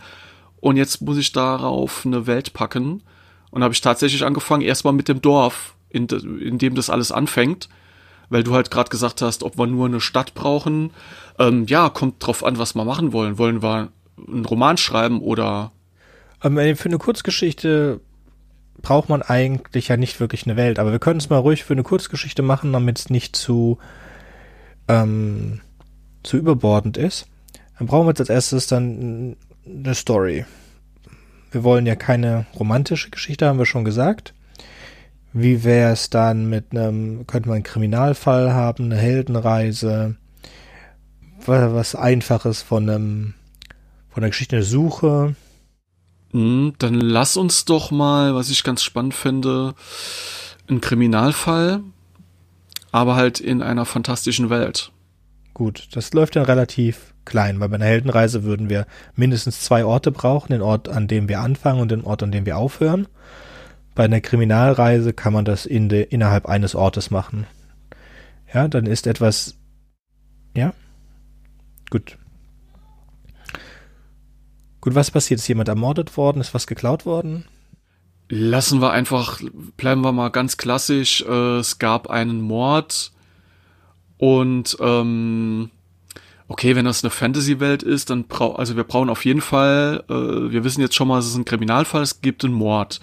[0.61, 3.03] und jetzt muss ich darauf eine Welt packen.
[3.51, 7.11] Und habe ich tatsächlich angefangen, erstmal mit dem Dorf, in, de, in dem das alles
[7.11, 7.69] anfängt.
[8.29, 10.93] Weil du halt gerade gesagt hast, ob wir nur eine Stadt brauchen.
[11.39, 13.39] Ähm, ja, kommt drauf an, was wir machen wollen.
[13.39, 13.89] Wollen wir
[14.29, 15.73] einen Roman schreiben oder.
[16.45, 18.01] Ähm, für eine Kurzgeschichte
[18.83, 20.79] braucht man eigentlich ja nicht wirklich eine Welt.
[20.79, 23.79] Aber wir können es mal ruhig für eine Kurzgeschichte machen, damit es nicht zu,
[24.87, 25.61] ähm,
[26.23, 27.27] zu überbordend ist.
[27.79, 29.37] Dann brauchen wir jetzt als erstes dann
[29.73, 30.45] eine Story.
[31.51, 34.35] Wir wollen ja keine romantische Geschichte, haben wir schon gesagt.
[35.33, 40.17] Wie wäre es dann mit einem, könnte man einen Kriminalfall haben, eine Heldenreise,
[41.47, 43.35] was Einfaches von einem,
[44.11, 45.35] von einer Geschichte, eine Suche.
[46.33, 49.75] Hm, dann lass uns doch mal, was ich ganz spannend finde,
[50.69, 51.81] einen Kriminalfall,
[52.93, 54.93] aber halt in einer fantastischen Welt.
[55.55, 60.13] Gut, das läuft dann relativ klein, weil bei einer Heldenreise würden wir mindestens zwei Orte
[60.13, 63.09] brauchen, den Ort, an dem wir anfangen und den Ort, an dem wir aufhören.
[63.95, 67.47] Bei einer Kriminalreise kann man das in de, innerhalb eines Ortes machen.
[68.53, 69.57] Ja, dann ist etwas,
[70.57, 70.73] ja,
[71.91, 72.17] gut.
[74.81, 75.41] Gut, was passiert?
[75.41, 76.41] Ist jemand ermordet worden?
[76.41, 77.45] Ist was geklaut worden?
[78.29, 79.41] Lassen wir einfach,
[79.77, 81.23] bleiben wir mal ganz klassisch.
[81.23, 83.13] Äh, es gab einen Mord
[84.21, 85.71] und ähm,
[86.47, 90.53] okay, wenn das eine Fantasy-Welt ist, dann brauchen, also wir brauchen auf jeden Fall, äh,
[90.53, 93.01] wir wissen jetzt schon mal, es ist ein Kriminalfall, es gibt einen Mord.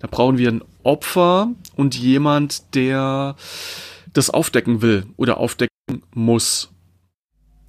[0.00, 3.36] Da brauchen wir ein Opfer und jemand, der
[4.14, 5.68] das aufdecken will oder aufdecken
[6.14, 6.70] muss.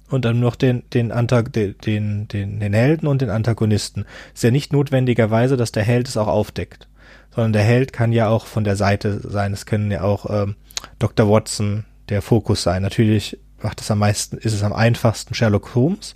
[0.08, 4.06] Und dann noch den, den, Antag den, den, den, den Helden und den Antagonisten.
[4.32, 6.88] Ist ja nicht notwendigerweise, dass der Held es auch aufdeckt,
[7.34, 9.52] sondern der Held kann ja auch von der Seite sein.
[9.52, 10.56] Es können ja auch ähm,
[10.98, 11.28] Dr.
[11.28, 12.82] Watson der Fokus sein.
[12.82, 16.14] Natürlich macht es am meisten, ist es am einfachsten Sherlock Holmes,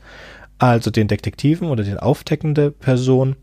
[0.58, 3.36] also den Detektiven oder den aufdeckende Person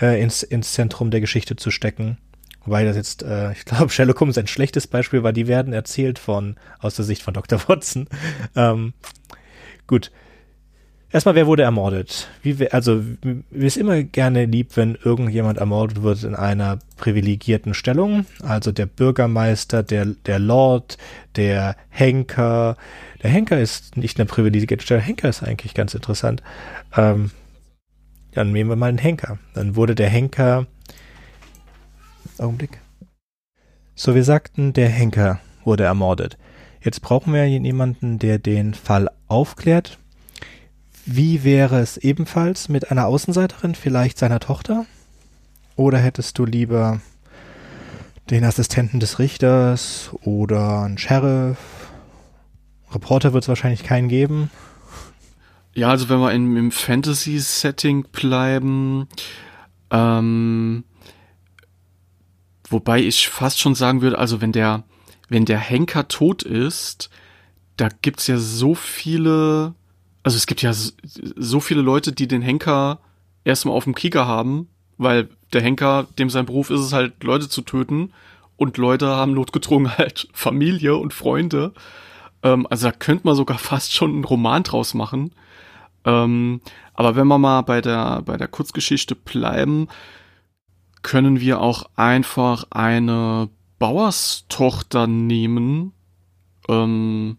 [0.00, 2.18] äh, ins, ins Zentrum der Geschichte zu stecken.
[2.64, 6.18] Wobei das jetzt, äh, ich glaube, Sherlock Holmes ein schlechtes Beispiel war, die werden erzählt
[6.18, 7.60] von, aus der Sicht von Dr.
[7.68, 8.08] Watson.
[8.56, 8.92] Ähm,
[9.86, 10.10] gut.
[11.10, 12.28] Erstmal, wer wurde ermordet?
[12.42, 17.72] Wie wir, also, mir ist immer gerne lieb, wenn irgendjemand ermordet wird in einer privilegierten
[17.72, 18.26] Stellung.
[18.42, 20.98] Also der Bürgermeister, der, der Lord,
[21.36, 22.76] der Henker.
[23.22, 25.02] Der Henker ist nicht eine privilegierte Stellung.
[25.02, 26.42] Henker ist eigentlich ganz interessant.
[26.94, 27.30] Ähm,
[28.32, 29.38] dann nehmen wir mal einen Henker.
[29.54, 30.66] Dann wurde der Henker.
[32.36, 32.80] Augenblick.
[33.94, 36.36] So, wir sagten, der Henker wurde ermordet.
[36.82, 39.98] Jetzt brauchen wir jemanden, der den Fall aufklärt
[41.10, 44.84] wie wäre es ebenfalls mit einer Außenseiterin, vielleicht seiner Tochter?
[45.74, 47.00] Oder hättest du lieber
[48.28, 51.56] den Assistenten des Richters oder einen Sheriff?
[52.92, 54.50] Reporter wird es wahrscheinlich keinen geben.
[55.74, 59.08] Ja, also wenn wir in, im Fantasy-Setting bleiben,
[59.90, 60.84] ähm,
[62.68, 64.84] wobei ich fast schon sagen würde, also wenn der,
[65.30, 67.08] wenn der Henker tot ist,
[67.78, 69.74] da gibt's ja so viele
[70.22, 73.00] also es gibt ja so viele Leute, die den Henker
[73.44, 77.48] erstmal auf dem Kieker haben, weil der Henker, dem sein Beruf ist es halt, Leute
[77.48, 78.12] zu töten.
[78.56, 81.72] Und Leute haben notgedrungen halt Familie und Freunde.
[82.42, 85.32] Ähm, also da könnte man sogar fast schon einen Roman draus machen.
[86.04, 86.60] Ähm,
[86.94, 89.88] aber wenn wir mal bei der, bei der Kurzgeschichte bleiben,
[91.02, 95.92] können wir auch einfach eine Bauerstochter nehmen.
[96.68, 97.38] Ähm,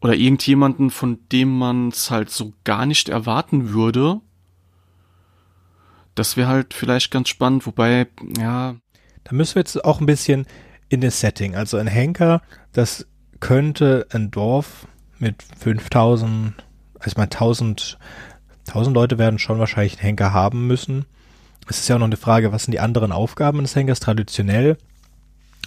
[0.00, 4.20] oder irgendjemanden, von dem man es halt so gar nicht erwarten würde.
[6.14, 8.08] Das wäre halt vielleicht ganz spannend, wobei,
[8.38, 8.76] ja.
[9.24, 10.46] Da müssen wir jetzt auch ein bisschen
[10.88, 11.54] in das Setting.
[11.54, 13.06] Also ein Henker, das
[13.38, 14.86] könnte ein Dorf
[15.18, 16.54] mit 5000,
[16.98, 17.98] also meine 1000,
[18.66, 21.04] 1000 Leute werden schon wahrscheinlich einen Henker haben müssen.
[21.68, 24.76] Es ist ja auch noch eine Frage, was sind die anderen Aufgaben des Henkers traditionell?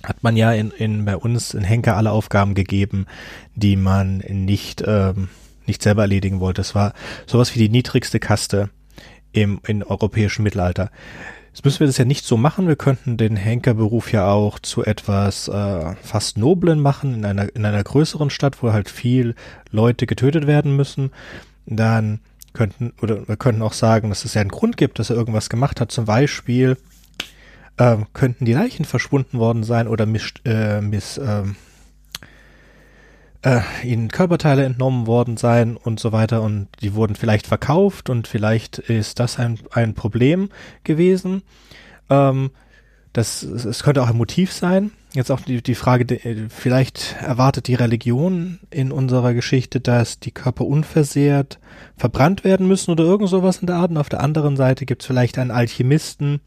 [0.03, 3.05] Hat man ja in, in bei uns in Henker alle Aufgaben gegeben,
[3.55, 5.29] die man nicht ähm,
[5.65, 6.61] nicht selber erledigen wollte.
[6.61, 6.93] Das war
[7.25, 8.69] sowas wie die niedrigste Kaste
[9.31, 10.91] im in europäischen Mittelalter.
[11.53, 12.67] Jetzt müssen wir das ja nicht so machen.
[12.67, 17.65] Wir könnten den Henkerberuf ja auch zu etwas äh, fast Noblen machen in einer in
[17.65, 19.35] einer größeren Stadt, wo halt viel
[19.71, 21.11] Leute getötet werden müssen.
[21.65, 22.19] Dann
[22.53, 25.49] könnten oder wir könnten auch sagen, dass es ja einen Grund gibt, dass er irgendwas
[25.49, 25.91] gemacht hat.
[25.91, 26.77] Zum Beispiel
[27.77, 31.55] ähm, könnten die Leichen verschwunden worden sein oder miss, äh, miss, ähm,
[33.43, 38.27] äh, ihnen Körperteile entnommen worden sein und so weiter und die wurden vielleicht verkauft und
[38.27, 40.49] vielleicht ist das ein, ein Problem
[40.83, 41.43] gewesen.
[42.09, 42.51] Ähm,
[43.13, 44.91] das, es könnte auch ein Motiv sein.
[45.13, 50.65] Jetzt auch die, die Frage, vielleicht erwartet die Religion in unserer Geschichte, dass die Körper
[50.65, 51.59] unversehrt
[51.95, 53.91] verbrannt werden müssen oder irgend sowas in der Art.
[53.91, 56.41] Und auf der anderen Seite gibt es vielleicht einen Alchemisten,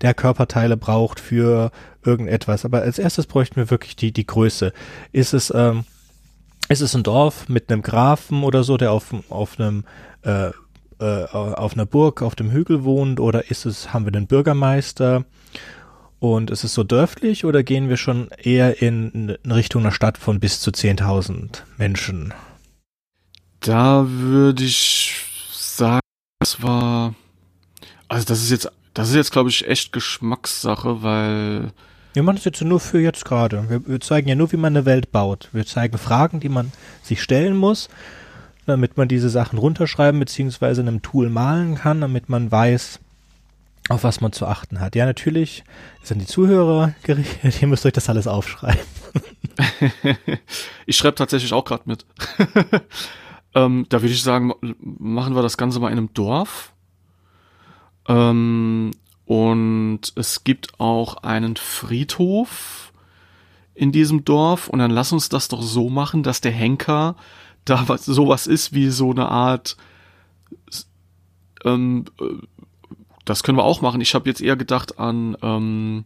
[0.00, 1.72] der Körperteile braucht für
[2.04, 2.64] irgendetwas.
[2.64, 4.72] Aber als erstes bräuchten wir wirklich die, die Größe.
[5.10, 5.84] Ist es, ähm,
[6.68, 9.84] ist es ein Dorf mit einem Grafen oder so, der auf, auf einem
[10.22, 10.50] äh,
[11.00, 15.24] äh, auf einer Burg auf dem Hügel wohnt oder ist es, haben wir den Bürgermeister
[16.18, 20.18] und ist es so dörflich oder gehen wir schon eher in, in Richtung einer Stadt
[20.18, 22.32] von bis zu 10.000 Menschen?
[23.60, 25.16] Da würde ich
[25.52, 26.00] sagen,
[26.38, 27.14] das war,
[28.08, 31.72] also das ist jetzt, das ist jetzt glaube ich echt Geschmackssache, weil
[32.14, 33.68] wir machen das jetzt nur für jetzt gerade.
[33.68, 35.48] Wir, wir, zeigen ja nur, wie man eine Welt baut.
[35.52, 36.70] Wir zeigen Fragen, die man
[37.02, 37.88] sich stellen muss,
[38.66, 40.80] damit man diese Sachen runterschreiben bzw.
[40.80, 43.00] in einem Tool malen kann, damit man weiß,
[43.88, 44.96] auf was man zu achten hat.
[44.96, 45.64] Ja, natürlich
[46.02, 48.80] sind die Zuhörer gerichtet, ihr müsst euch das alles aufschreiben.
[50.86, 52.06] ich schreibe tatsächlich auch gerade mit.
[53.54, 56.72] ähm, da würde ich sagen, machen wir das Ganze mal in einem Dorf.
[58.08, 58.92] Ähm,
[59.26, 62.92] und es gibt auch einen Friedhof
[63.74, 64.68] in diesem Dorf.
[64.68, 67.16] Und dann lass uns das doch so machen, dass der Henker
[67.64, 69.76] da was, sowas ist wie so eine Art
[71.64, 72.24] ähm, äh,
[73.24, 74.00] das können wir auch machen.
[74.00, 76.04] Ich habe jetzt eher gedacht an, ähm,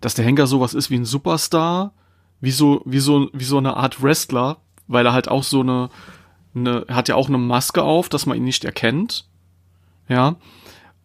[0.00, 1.92] dass der Henker sowas ist wie ein Superstar,
[2.40, 5.90] wie so, wie so, wie so eine Art Wrestler, weil er halt auch so eine,
[6.54, 9.26] eine hat ja auch eine Maske auf, dass man ihn nicht erkennt.
[10.08, 10.36] Ja.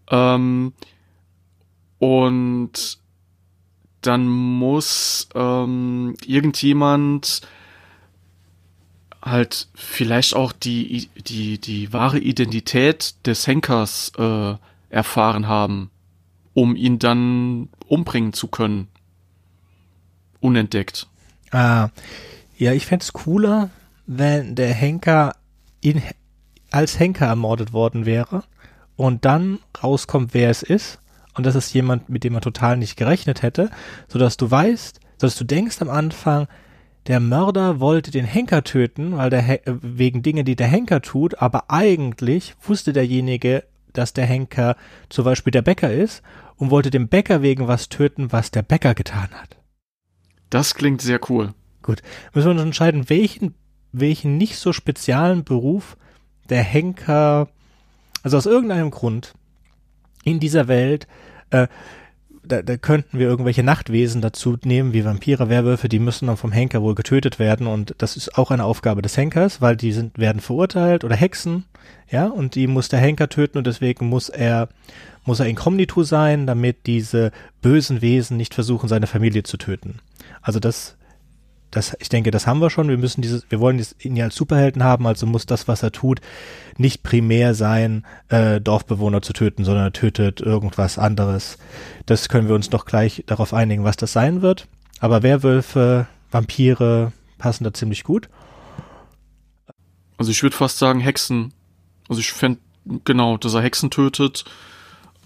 [0.09, 0.73] Ähm,
[1.99, 2.99] und
[4.01, 7.41] dann muss ähm, irgendjemand
[9.21, 14.55] halt vielleicht auch die, die, die wahre Identität des Henkers äh,
[14.89, 15.91] erfahren haben,
[16.53, 18.87] um ihn dann umbringen zu können.
[20.39, 21.07] Unentdeckt.
[21.51, 21.89] Ah,
[22.57, 23.69] ja, ich fände es cooler,
[24.05, 25.35] wenn der Henker
[25.81, 26.01] in,
[26.71, 28.43] als Henker ermordet worden wäre
[28.95, 30.99] und dann rauskommt, wer es ist.
[31.35, 33.69] Und das ist jemand, mit dem man total nicht gerechnet hätte,
[34.07, 36.47] sodass du weißt, sodass du denkst am Anfang,
[37.07, 41.65] der Mörder wollte den Henker töten, weil der wegen Dinge, die der Henker tut, aber
[41.69, 43.63] eigentlich wusste derjenige,
[43.97, 44.75] dass der Henker
[45.09, 46.21] zum Beispiel der Bäcker ist
[46.55, 49.57] und wollte den Bäcker wegen was töten, was der Bäcker getan hat.
[50.49, 51.53] Das klingt sehr cool.
[51.81, 52.01] Gut.
[52.33, 53.55] Müssen wir uns entscheiden, welchen,
[53.91, 55.97] welchen nicht so speziellen Beruf
[56.49, 57.49] der Henker,
[58.23, 59.33] also aus irgendeinem Grund
[60.23, 61.07] in dieser Welt,
[61.49, 61.67] äh,
[62.45, 66.51] da, da könnten wir irgendwelche Nachtwesen dazu nehmen, wie Vampire, Werwölfe, die müssen dann vom
[66.51, 70.17] Henker wohl getötet werden und das ist auch eine Aufgabe des Henkers, weil die sind,
[70.17, 71.65] werden verurteilt oder Hexen,
[72.09, 74.69] ja, und die muss der Henker töten und deswegen muss er,
[75.25, 77.31] muss er inkognito sein, damit diese
[77.61, 79.99] bösen Wesen nicht versuchen, seine Familie zu töten.
[80.41, 80.95] Also das
[81.75, 82.87] das, ich denke, das haben wir schon.
[82.87, 85.91] Wir müssen dieses, wir wollen ihn ja als Superhelden haben, also muss das, was er
[85.91, 86.21] tut,
[86.77, 91.57] nicht primär sein, äh, Dorfbewohner zu töten, sondern er tötet irgendwas anderes.
[92.05, 94.67] Das können wir uns doch gleich darauf einigen, was das sein wird.
[94.99, 98.29] Aber Werwölfe, Vampire passen da ziemlich gut.
[100.17, 101.53] Also ich würde fast sagen Hexen.
[102.07, 102.59] Also ich fände,
[103.03, 104.45] genau, dass er Hexen tötet.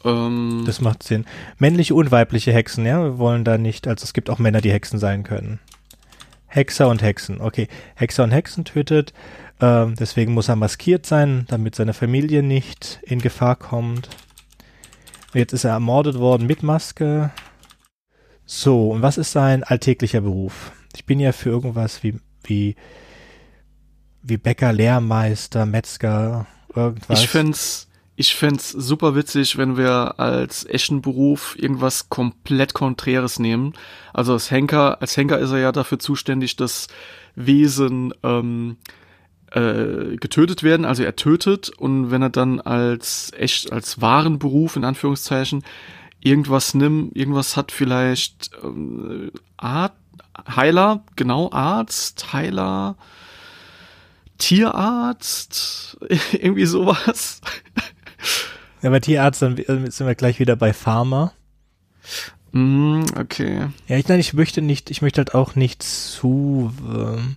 [0.03, 1.25] Ähm das macht Sinn.
[1.59, 3.03] Männliche und weibliche Hexen, ja.
[3.03, 5.59] Wir wollen da nicht, also es gibt auch Männer, die Hexen sein können.
[6.49, 7.39] Hexer und Hexen.
[7.39, 9.13] Okay, Hexer und Hexen tötet.
[9.61, 14.09] Ähm, deswegen muss er maskiert sein, damit seine Familie nicht in Gefahr kommt.
[15.33, 17.31] Jetzt ist er ermordet worden mit Maske.
[18.45, 20.71] So, und was ist sein alltäglicher Beruf?
[20.95, 22.75] Ich bin ja für irgendwas wie, wie,
[24.23, 27.21] wie Bäcker, Lehrmeister, Metzger, irgendwas.
[27.21, 27.88] Ich find's,
[28.19, 33.71] ich fände super witzig, wenn wir als echten Beruf irgendwas komplett Konträres nehmen.
[34.13, 36.89] Also als Henker, als Henker ist er ja dafür zuständig, dass
[37.35, 38.75] Wesen ähm,
[39.51, 44.75] äh, getötet werden, also er tötet und wenn er dann als echt, als wahren Beruf
[44.75, 45.63] in Anführungszeichen
[46.19, 49.93] irgendwas nimmt, irgendwas hat vielleicht ähm, Art,
[50.57, 52.97] Heiler, genau, Arzt, Heiler,
[54.39, 55.97] Tierarzt,
[56.33, 57.39] irgendwie sowas.
[58.81, 61.33] Ja, bei Tierarzt dann sind wir gleich wieder bei Pharma.
[62.51, 63.67] Mm, okay.
[63.87, 67.35] Ja, ich, nein, ich möchte nicht, ich möchte halt auch nicht zu, ähm,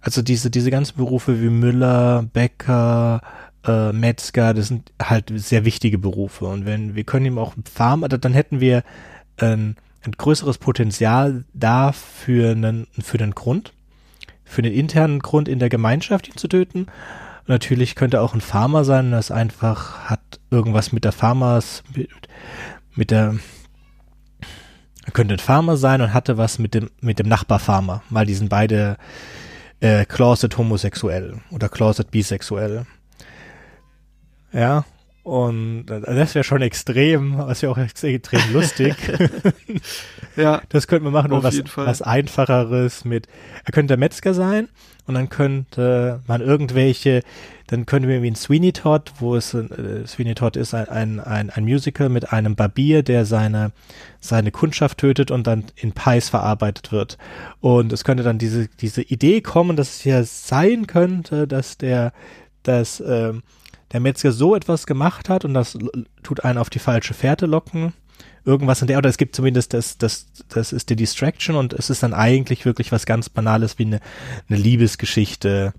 [0.00, 3.22] also diese, diese ganzen Berufe wie Müller, Bäcker,
[3.66, 6.44] äh, Metzger, das sind halt sehr wichtige Berufe.
[6.44, 8.84] Und wenn, wir können ihm auch Pharma, dann hätten wir
[9.38, 13.72] ein, ein größeres Potenzial da für einen, für den Grund.
[14.44, 16.86] für den internen Grund in der Gemeinschaft ihn zu töten.
[17.46, 22.08] Natürlich könnte auch ein Farmer sein, das einfach hat irgendwas mit der Farmers, mit,
[22.96, 23.36] mit der,
[25.04, 28.34] er könnte ein Farmer sein und hatte was mit dem, mit dem Nachbarfarmer, weil die
[28.34, 28.96] sind beide
[29.80, 32.86] äh, closet homosexuell oder closet bisexuell.
[34.52, 34.84] Ja,
[35.22, 38.94] und das wäre schon extrem, was ja auch extrem lustig.
[40.36, 40.62] ja.
[40.68, 43.26] Das könnte man machen, nur was, was einfacheres mit,
[43.64, 44.68] er könnte Metzger sein
[45.06, 47.22] und dann könnte man irgendwelche,
[47.66, 51.50] dann könnte man wie ein Sweeney Todd, wo es, äh, Sweeney Todd ist ein, ein,
[51.50, 53.72] ein, Musical mit einem Barbier, der seine,
[54.20, 57.18] seine Kundschaft tötet und dann in Pies verarbeitet wird.
[57.60, 62.12] Und es könnte dann diese, diese Idee kommen, dass es ja sein könnte, dass der,
[62.62, 63.42] dass, ähm,
[63.92, 65.78] der Metzger so etwas gemacht hat und das
[66.22, 67.92] tut einen auf die falsche Fährte locken.
[68.46, 71.90] Irgendwas in der, oder es gibt zumindest das, das, das ist die Distraction und es
[71.90, 74.00] ist dann eigentlich wirklich was ganz Banales wie eine,
[74.48, 75.74] eine Liebesgeschichte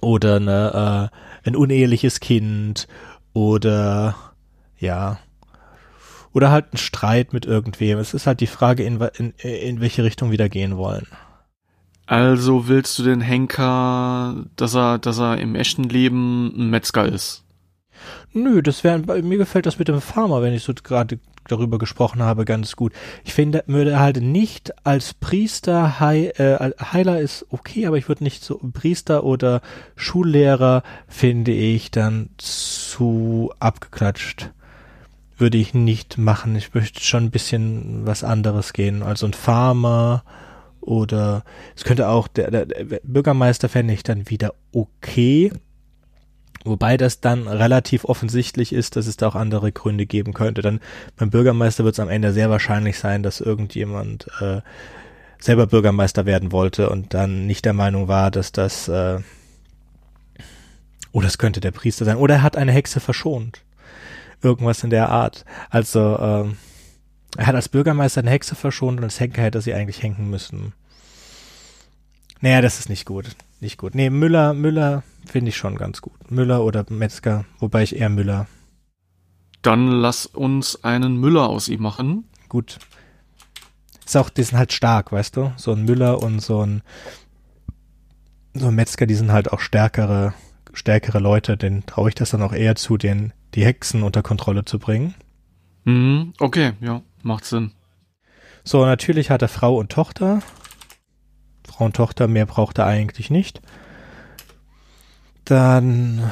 [0.00, 1.10] oder eine,
[1.44, 2.86] äh, ein uneheliches Kind
[3.32, 4.14] oder
[4.78, 5.18] ja,
[6.32, 7.98] oder halt ein Streit mit irgendwem.
[7.98, 11.06] Es ist halt die Frage, in, in, in welche Richtung wir da gehen wollen.
[12.06, 17.44] Also willst du den Henker, dass er, dass er im echten Leben ein Metzger ist?
[18.32, 22.22] Nö, das wäre, mir gefällt das mit dem Farmer, wenn ich so gerade darüber gesprochen
[22.22, 22.92] habe, ganz gut.
[23.24, 28.24] Ich finde, würde halt nicht als Priester, Hei, äh, Heiler ist okay, aber ich würde
[28.24, 29.60] nicht so Priester oder
[29.96, 34.50] Schullehrer finde ich dann zu abgeklatscht.
[35.36, 36.54] Würde ich nicht machen.
[36.54, 39.02] Ich möchte schon ein bisschen was anderes gehen.
[39.02, 40.22] Also ein Farmer,
[40.80, 41.44] oder
[41.76, 45.52] es könnte auch der, der, der Bürgermeister fände ich dann wieder okay.
[46.64, 50.60] Wobei das dann relativ offensichtlich ist, dass es da auch andere Gründe geben könnte.
[50.60, 50.80] Dann
[51.16, 54.60] beim Bürgermeister wird es am Ende sehr wahrscheinlich sein, dass irgendjemand äh,
[55.38, 59.20] selber Bürgermeister werden wollte und dann nicht der Meinung war, dass das äh,
[61.12, 62.16] oder es könnte der Priester sein.
[62.16, 63.62] Oder er hat eine Hexe verschont.
[64.42, 65.44] Irgendwas in der Art.
[65.70, 66.54] Also äh,
[67.36, 70.72] er hat als Bürgermeister eine Hexe verschont und als Henker hätte sie eigentlich hängen müssen.
[72.40, 73.36] Naja, das ist nicht gut.
[73.60, 73.94] Nicht gut.
[73.94, 76.30] Nee, Müller, Müller finde ich schon ganz gut.
[76.30, 78.46] Müller oder Metzger, wobei ich eher Müller.
[79.62, 82.24] Dann lass uns einen Müller aus ihm machen.
[82.48, 82.78] Gut.
[84.06, 85.52] Ist auch, die sind halt stark, weißt du?
[85.56, 86.82] So ein Müller und so ein,
[88.54, 90.32] so ein Metzger, die sind halt auch stärkere,
[90.72, 94.64] stärkere Leute, den traue ich das dann auch eher zu, den, die Hexen unter Kontrolle
[94.64, 95.14] zu bringen.
[95.84, 97.02] Mhm, okay, ja.
[97.22, 97.72] Macht Sinn.
[98.64, 100.40] So, natürlich hat er Frau und Tochter.
[101.80, 103.62] Frau und Tochter, mehr braucht er eigentlich nicht.
[105.46, 106.30] Dann,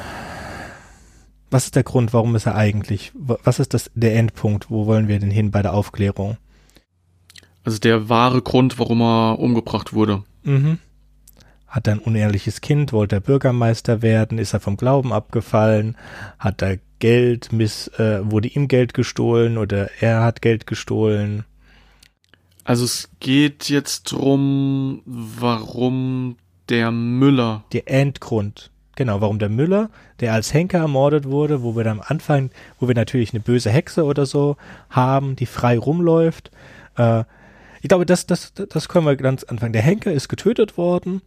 [1.49, 5.07] was ist der Grund, warum ist er eigentlich, was ist das, der Endpunkt, wo wollen
[5.07, 6.37] wir denn hin bei der Aufklärung?
[7.63, 10.21] Also der wahre Grund, warum er umgebracht wurde.
[10.43, 10.77] Mhm.
[11.67, 15.97] Hat er ein unehrliches Kind, wollte er Bürgermeister werden, ist er vom Glauben abgefallen,
[16.37, 21.43] hat er Geld miss, äh, wurde ihm Geld gestohlen oder er hat Geld gestohlen.
[22.69, 26.37] Also es geht jetzt drum, warum
[26.69, 27.63] der Müller.
[27.73, 28.69] Der Endgrund.
[28.95, 29.89] Genau, warum der Müller,
[30.19, 33.71] der als Henker ermordet wurde, wo wir dann am Anfang, wo wir natürlich eine böse
[33.71, 34.55] Hexe oder so
[34.91, 36.51] haben, die frei rumläuft.
[36.95, 37.23] Äh,
[37.81, 39.73] ich glaube, das, das, das können wir ganz anfangen.
[39.73, 41.23] Der Henker ist getötet worden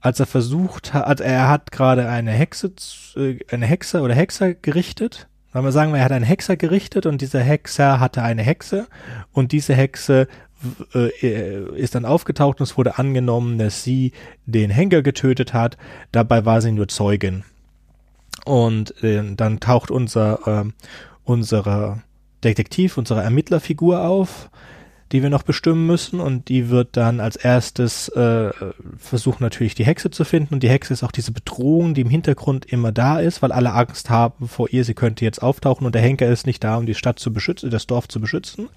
[0.00, 2.72] als er versucht hat, also er hat gerade eine Hexe,
[3.16, 5.28] äh, eine Hexe oder Hexer gerichtet.
[5.52, 8.86] Wenn wir sagen, er hat einen Hexer gerichtet und dieser Hexer hatte eine Hexe
[9.32, 10.28] und diese Hexe
[10.94, 14.12] äh, ist dann aufgetaucht und es wurde angenommen, dass sie
[14.46, 15.76] den Henker getötet hat.
[16.12, 17.44] Dabei war sie nur Zeugin.
[18.44, 20.70] Und äh, dann taucht unser, äh,
[21.24, 22.02] unsere
[22.44, 24.50] Detektiv, unsere Ermittlerfigur auf
[25.12, 28.50] die wir noch bestimmen müssen und die wird dann als erstes äh,
[28.96, 32.10] versuchen natürlich die Hexe zu finden und die Hexe ist auch diese Bedrohung, die im
[32.10, 35.94] Hintergrund immer da ist, weil alle Angst haben vor ihr, sie könnte jetzt auftauchen und
[35.94, 38.68] der Henker ist nicht da, um die Stadt zu beschützen, das Dorf zu beschützen.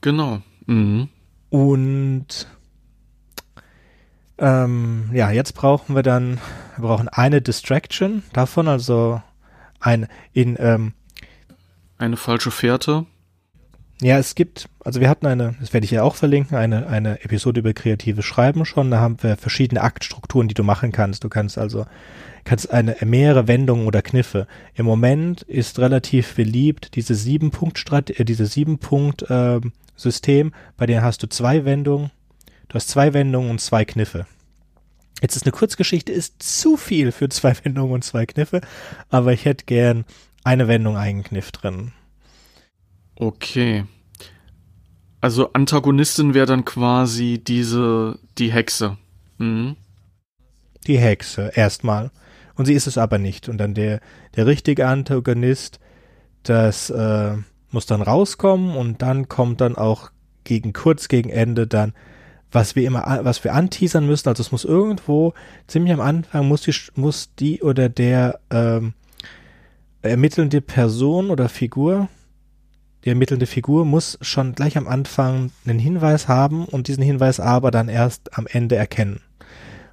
[0.00, 0.40] Genau.
[0.66, 1.08] Mhm.
[1.50, 2.48] Und
[4.38, 6.38] ähm, ja, jetzt brauchen wir dann,
[6.76, 9.22] wir brauchen eine Distraction davon, also
[9.80, 10.92] ein in ähm,
[11.98, 13.06] eine falsche Fährte.
[14.02, 17.24] Ja, es gibt, also wir hatten eine, das werde ich ja auch verlinken, eine, eine
[17.24, 18.90] Episode über kreatives Schreiben schon.
[18.90, 21.24] Da haben wir verschiedene Aktstrukturen, die du machen kannst.
[21.24, 21.86] Du kannst also,
[22.44, 24.46] kannst eine, mehrere Wendungen oder Kniffe.
[24.74, 29.60] Im Moment ist relativ beliebt diese sieben Punkt äh, diese sieben Punkt äh,
[29.96, 32.10] System, bei denen hast du zwei Wendungen,
[32.68, 34.26] du hast zwei Wendungen und zwei Kniffe.
[35.22, 38.60] Jetzt ist eine Kurzgeschichte, ist zu viel für zwei Wendungen und zwei Kniffe,
[39.08, 40.04] aber ich hätte gern
[40.44, 41.92] eine Wendung, einen Kniff drin.
[43.16, 43.84] Okay.
[45.20, 48.96] Also Antagonistin wäre dann quasi diese, die Hexe.
[49.38, 49.76] Mhm.
[50.86, 52.10] die Hexe erstmal.
[52.54, 53.48] Und sie ist es aber nicht.
[53.48, 54.00] Und dann der,
[54.34, 55.78] der richtige Antagonist,
[56.42, 57.36] das äh,
[57.70, 60.10] muss dann rauskommen und dann kommt dann auch
[60.44, 61.92] gegen kurz gegen Ende dann,
[62.50, 64.28] was wir immer, was wir anteasern müssen.
[64.28, 65.34] Also es muss irgendwo
[65.66, 68.94] ziemlich am Anfang muss die, muss die oder der ähm,
[70.02, 72.08] ermittelnde Person oder Figur,
[73.06, 77.70] die ermittelnde Figur muss schon gleich am Anfang einen Hinweis haben und diesen Hinweis aber
[77.70, 79.20] dann erst am Ende erkennen,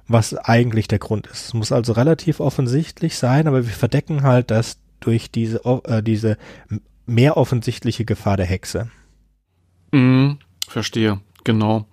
[0.08, 1.46] was eigentlich der Grund ist.
[1.46, 6.38] Es muss also relativ offensichtlich sein, aber wir verdecken halt das durch diese, äh, diese
[7.06, 8.90] mehr offensichtliche Gefahr der Hexe.
[9.92, 10.32] Mm,
[10.66, 11.86] verstehe, genau.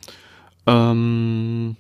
[0.65, 1.75] Ähm,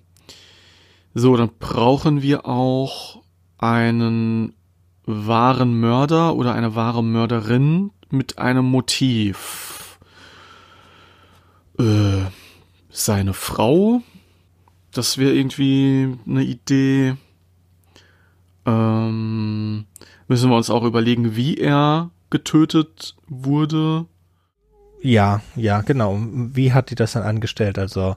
[1.15, 3.23] so, dann brauchen wir auch
[3.57, 4.53] einen
[5.05, 9.99] wahren Mörder oder eine wahre Mörderin mit einem Motiv.
[11.79, 12.25] Äh,
[12.89, 14.01] seine Frau?
[14.91, 17.15] Das wäre irgendwie eine Idee.
[18.65, 19.85] Ähm,
[20.27, 24.05] müssen wir uns auch überlegen, wie er getötet wurde.
[25.01, 26.19] Ja, ja, genau.
[26.21, 27.79] Wie hat die das dann angestellt?
[27.79, 28.15] Also,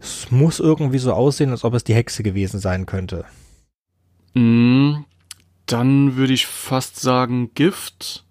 [0.00, 3.24] es muss irgendwie so aussehen, als ob es die Hexe gewesen sein könnte.
[4.34, 5.04] Mm,
[5.66, 8.24] dann würde ich fast sagen Gift.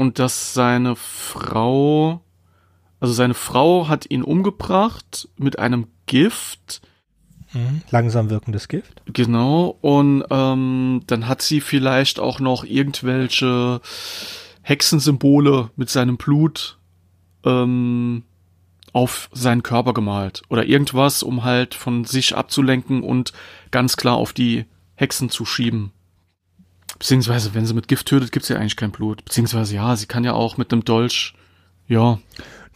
[0.00, 2.22] Und dass seine Frau,
[3.00, 6.80] also seine Frau hat ihn umgebracht mit einem Gift.
[7.52, 7.82] Mhm.
[7.90, 9.02] Langsam wirkendes Gift.
[9.04, 9.76] Genau.
[9.82, 13.82] Und ähm, dann hat sie vielleicht auch noch irgendwelche
[14.62, 16.78] Hexensymbole mit seinem Blut
[17.44, 18.22] ähm,
[18.94, 20.40] auf seinen Körper gemalt.
[20.48, 23.34] Oder irgendwas, um halt von sich abzulenken und
[23.70, 25.92] ganz klar auf die Hexen zu schieben.
[27.00, 29.24] Beziehungsweise, wenn sie mit Gift tötet, gibt's ja eigentlich kein Blut.
[29.24, 31.34] Beziehungsweise, ja, sie kann ja auch mit einem Dolch,
[31.88, 32.18] ja.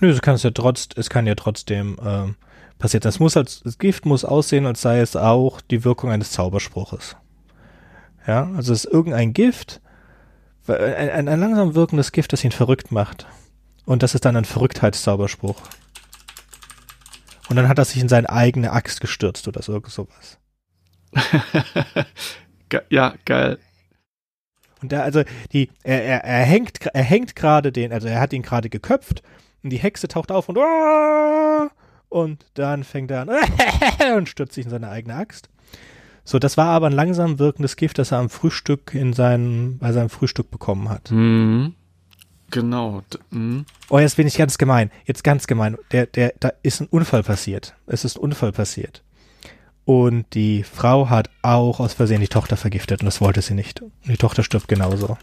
[0.01, 2.37] Nö, sie kann es ja trotz, es kann ja trotzdem ähm,
[2.79, 3.03] passieren.
[3.03, 7.17] Das muss als, das Gift muss aussehen, als sei es auch die Wirkung eines Zauberspruches.
[8.27, 9.83] Ja, also es ist irgendein Gift,
[10.69, 13.27] ein, ein, ein langsam wirkendes Gift, das ihn verrückt macht.
[13.85, 15.61] Und das ist dann ein Verrücktheitszauberspruch.
[17.51, 20.39] Und dann hat er sich in seine eigene Axt gestürzt oder so, sowas.
[22.89, 23.59] ja, geil.
[24.85, 28.35] Und da, also, die, er, er, er hängt, er hängt gerade den, also er hat
[28.35, 29.23] ihn gerade geköpft
[29.63, 30.59] und die Hexe taucht auf und,
[32.11, 33.31] und dann fängt er an
[34.19, 35.49] und stürzt sich in seine eigene Axt.
[36.23, 39.91] So, das war aber ein langsam wirkendes Gift, das er am Frühstück in seinem, bei
[39.93, 41.11] seinem Frühstück bekommen hat.
[41.11, 41.75] Mhm.
[42.51, 43.03] Genau.
[43.31, 43.65] Mhm.
[43.89, 44.91] Oh, jetzt bin ich ganz gemein.
[45.07, 45.79] Jetzt ganz gemein.
[45.93, 47.75] Der, der, da ist ein Unfall passiert.
[47.87, 49.03] Es ist ein Unfall passiert.
[49.85, 53.83] Und die Frau hat auch aus Versehen die Tochter vergiftet und das wollte sie nicht.
[53.83, 55.19] Und die Tochter stirbt genauso.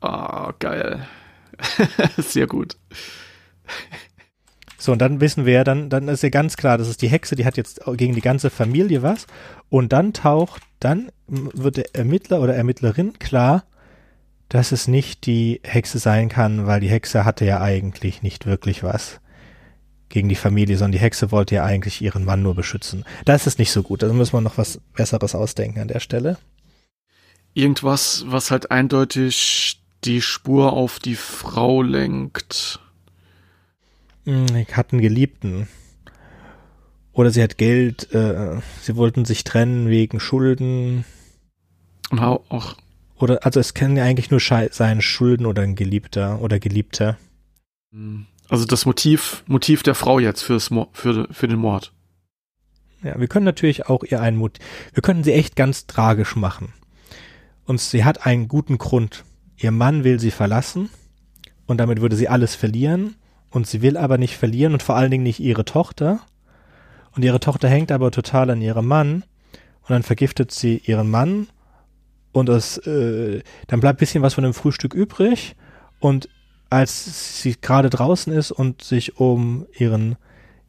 [0.00, 1.06] Ah, oh, geil.
[2.16, 2.76] Sehr gut.
[4.78, 7.34] So, und dann wissen wir, dann, dann ist ja ganz klar, das ist die Hexe,
[7.34, 9.26] die hat jetzt gegen die ganze Familie was.
[9.70, 13.64] Und dann taucht, dann wird der Ermittler oder Ermittlerin klar,
[14.48, 18.84] dass es nicht die Hexe sein kann, weil die Hexe hatte ja eigentlich nicht wirklich
[18.84, 19.20] was
[20.08, 23.04] gegen die Familie, sondern die Hexe wollte ja eigentlich ihren Mann nur beschützen.
[23.24, 24.02] Da ist es nicht so gut.
[24.02, 26.38] Da müssen wir noch was Besseres ausdenken an der Stelle.
[27.54, 32.80] Irgendwas, was halt eindeutig die Spur auf die Frau lenkt.
[34.24, 35.68] Hm, ich hatte einen Geliebten.
[37.12, 41.04] Oder sie hat Geld, äh, sie wollten sich trennen wegen Schulden.
[42.10, 42.76] Und auch.
[43.16, 47.18] Oder, also es kann ja eigentlich nur sein Schulden oder ein Geliebter oder Geliebter.
[47.90, 48.26] Hm.
[48.48, 51.92] Also das Motiv, Motiv der Frau jetzt fürs, für, für den Mord.
[53.02, 56.72] Ja, wir können natürlich auch ihr einen Motiv, wir können sie echt ganz tragisch machen.
[57.64, 59.24] Und sie hat einen guten Grund.
[59.56, 60.88] Ihr Mann will sie verlassen
[61.66, 63.16] und damit würde sie alles verlieren
[63.50, 66.20] und sie will aber nicht verlieren und vor allen Dingen nicht ihre Tochter.
[67.14, 69.24] Und ihre Tochter hängt aber total an ihrem Mann
[69.82, 71.48] und dann vergiftet sie ihren Mann
[72.32, 75.56] und es, äh, dann bleibt bisschen was von dem Frühstück übrig
[76.00, 76.28] und
[76.70, 80.16] als sie gerade draußen ist und sich um ihren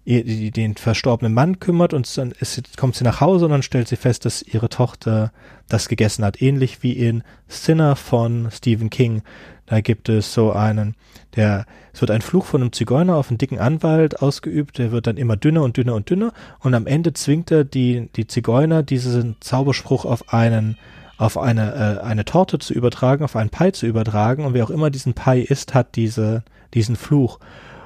[0.06, 3.96] den verstorbenen Mann kümmert und dann ist, kommt sie nach Hause und dann stellt sie
[3.96, 5.32] fest, dass ihre Tochter
[5.68, 9.22] das gegessen hat, ähnlich wie in Sinner von Stephen King.
[9.68, 10.96] Da gibt es so einen,
[11.36, 15.06] der, es wird ein Fluch von einem Zigeuner auf einen dicken Anwalt ausgeübt, der wird
[15.06, 16.34] dann immer dünner und dünner und dünner.
[16.60, 20.76] Und am Ende zwingt er die, die Zigeuner diesen Zauberspruch auf einen
[21.20, 24.70] auf eine, äh, eine Torte zu übertragen, auf einen Pie zu übertragen und wer auch
[24.70, 26.44] immer diesen Pie isst, hat diese,
[26.74, 27.40] diesen Fluch.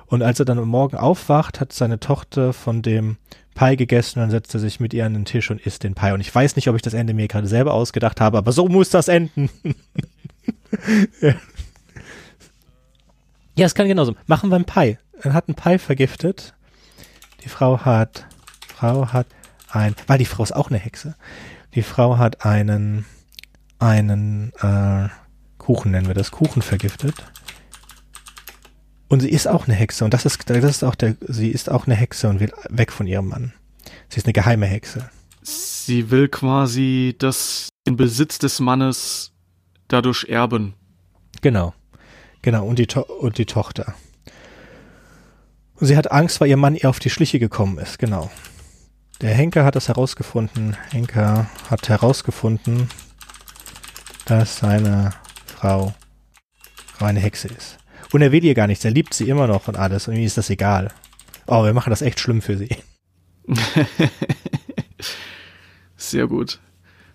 [0.06, 3.18] Und als er dann am Morgen aufwacht, hat seine Tochter von dem
[3.56, 5.96] Pie gegessen und dann setzt er sich mit ihr an den Tisch und isst den
[5.96, 6.12] Pie.
[6.12, 8.68] Und ich weiß nicht, ob ich das Ende mir gerade selber ausgedacht habe, aber so
[8.68, 9.50] muss das enden.
[11.22, 11.34] ja.
[13.56, 14.14] ja, es kann genauso.
[14.28, 15.00] Machen wir einen Pie.
[15.24, 16.54] Er hat einen Pie vergiftet.
[17.44, 18.28] Die Frau hat,
[18.68, 19.26] Frau hat
[19.72, 21.16] ein, weil die Frau ist auch eine Hexe.
[21.74, 23.06] Die Frau hat einen,
[23.84, 25.10] einen äh,
[25.58, 27.16] Kuchen, nennen wir das, Kuchen vergiftet.
[29.10, 30.06] Und sie ist auch eine Hexe.
[30.06, 32.92] Und das ist, das ist auch der, sie ist auch eine Hexe und will weg
[32.92, 33.54] von ihrem Mann.
[34.10, 35.10] Sie ist eine geheime Hexe.
[35.42, 39.34] Sie will quasi das, den Besitz des Mannes
[39.88, 40.74] dadurch erben.
[41.42, 41.74] Genau.
[42.42, 42.66] Genau.
[42.66, 43.94] Und die, to und die Tochter.
[45.76, 48.00] Und sie hat Angst, weil ihr Mann ihr auf die Schliche gekommen ist.
[48.00, 48.32] Genau.
[49.22, 50.76] Der Henker hat das herausgefunden.
[50.92, 52.90] Henker hat herausgefunden,
[54.26, 55.12] dass seine
[55.46, 55.94] Frau
[57.00, 57.78] eine Hexe ist.
[58.12, 58.86] Und er will ihr gar nichts.
[58.86, 60.08] Er liebt sie immer noch und alles.
[60.08, 60.92] Und ihm ist das egal.
[61.48, 62.70] Oh, wir machen das echt schlimm für sie.
[65.98, 66.60] Sehr gut.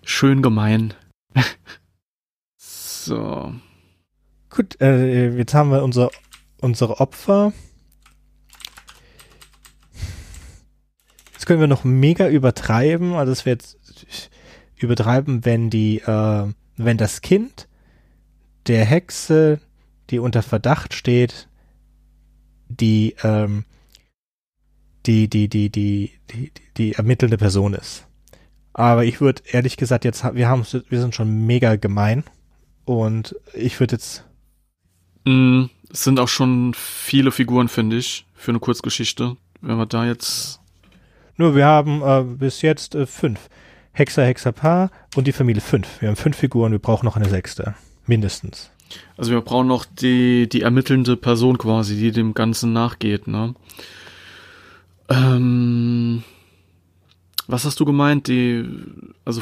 [0.03, 0.93] Schön gemein.
[2.57, 3.53] so.
[4.49, 6.09] Gut, äh, jetzt haben wir unser,
[6.59, 7.53] unsere Opfer.
[11.33, 13.13] Jetzt können wir noch mega übertreiben.
[13.13, 13.77] Also es wird
[14.75, 16.47] übertreiben, wenn die, äh,
[16.79, 17.67] wenn das Kind
[18.67, 19.59] der Hexe,
[20.09, 21.49] die unter Verdacht steht,
[22.69, 23.65] die, ähm,
[25.05, 28.07] die, die, die, die, die, die ermittelnde Person ist.
[28.73, 32.23] Aber ich würde ehrlich gesagt jetzt, wir haben, wir sind schon mega gemein
[32.85, 34.23] und ich würde jetzt.
[35.25, 39.35] Mm, es sind auch schon viele Figuren, finde ich, für eine Kurzgeschichte.
[39.59, 40.61] Wenn wir da jetzt.
[41.35, 43.49] Nur wir haben äh, bis jetzt äh, fünf.
[43.91, 46.01] Hexer, Hexerpaar und die Familie fünf.
[46.01, 47.75] Wir haben fünf Figuren, wir brauchen noch eine sechste.
[48.05, 48.71] Mindestens.
[49.17, 53.53] Also wir brauchen noch die, die ermittelnde Person quasi, die dem Ganzen nachgeht, ne?
[55.09, 56.23] Ähm,
[57.47, 58.27] was hast du gemeint?
[58.27, 58.63] Die,
[59.25, 59.41] also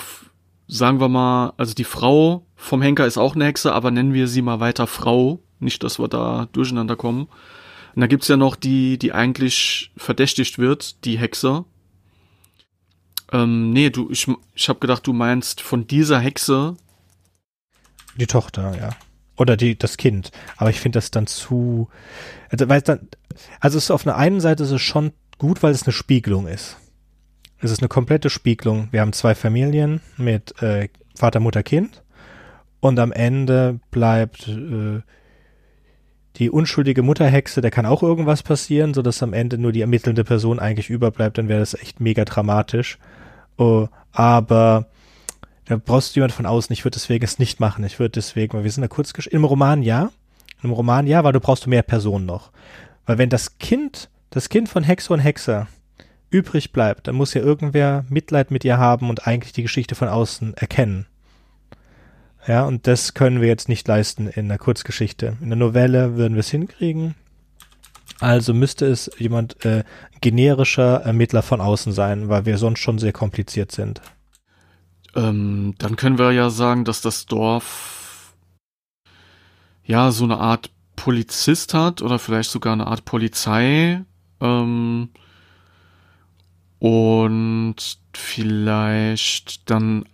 [0.67, 4.27] sagen wir mal, also die Frau vom Henker ist auch eine Hexe, aber nennen wir
[4.27, 5.39] sie mal weiter Frau.
[5.59, 7.27] Nicht, dass wir da durcheinander kommen.
[7.95, 11.65] Und da gibt's ja noch die, die eigentlich verdächtigt wird, die Hexe.
[13.31, 16.77] Ähm, nee, du, ich, ich habe gedacht, du meinst von dieser Hexe.
[18.15, 18.89] Die Tochter, ja.
[19.35, 20.31] Oder die, das Kind.
[20.55, 21.89] Aber ich finde das dann zu.
[22.49, 23.07] Also, weil dann,
[23.59, 26.47] also es ist auf einer einen Seite ist es schon gut, weil es eine Spiegelung
[26.47, 26.77] ist.
[27.59, 28.87] Es ist eine komplette Spiegelung.
[28.91, 32.03] Wir haben zwei Familien mit äh, Vater, Mutter, Kind.
[32.79, 35.01] Und am Ende bleibt äh,
[36.37, 40.23] die unschuldige Mutterhexe, da kann auch irgendwas passieren, so dass am Ende nur die ermittelnde
[40.23, 42.99] Person eigentlich überbleibt, dann wäre das echt mega dramatisch.
[43.57, 44.85] Oh, aber
[45.65, 46.71] da brauchst du jemand von außen.
[46.73, 47.83] Ich würde deswegen es nicht machen.
[47.83, 50.11] Ich würde deswegen, weil wir sind da kurz im Roman ja,
[50.63, 52.51] im Roman ja, weil du brauchst du mehr Personen noch.
[53.05, 55.67] Weil wenn das Kind, das Kind von Hexe und Hexer
[56.29, 60.07] übrig bleibt, dann muss ja irgendwer Mitleid mit ihr haben und eigentlich die Geschichte von
[60.07, 61.07] außen erkennen.
[62.47, 65.35] Ja, und das können wir jetzt nicht leisten in einer Kurzgeschichte.
[65.41, 67.15] In der Novelle würden wir es hinkriegen.
[68.19, 69.83] Also müsste es jemand äh,
[70.21, 74.01] generischer Ermittler von außen sein, weil wir sonst schon sehr kompliziert sind.
[75.13, 78.33] Ähm, dann können wir ja sagen, dass das Dorf
[79.83, 84.03] ja so eine Art Polizist hat oder vielleicht sogar eine Art Polizei.
[84.39, 85.09] Ähm,
[86.79, 87.75] und
[88.13, 90.05] vielleicht dann.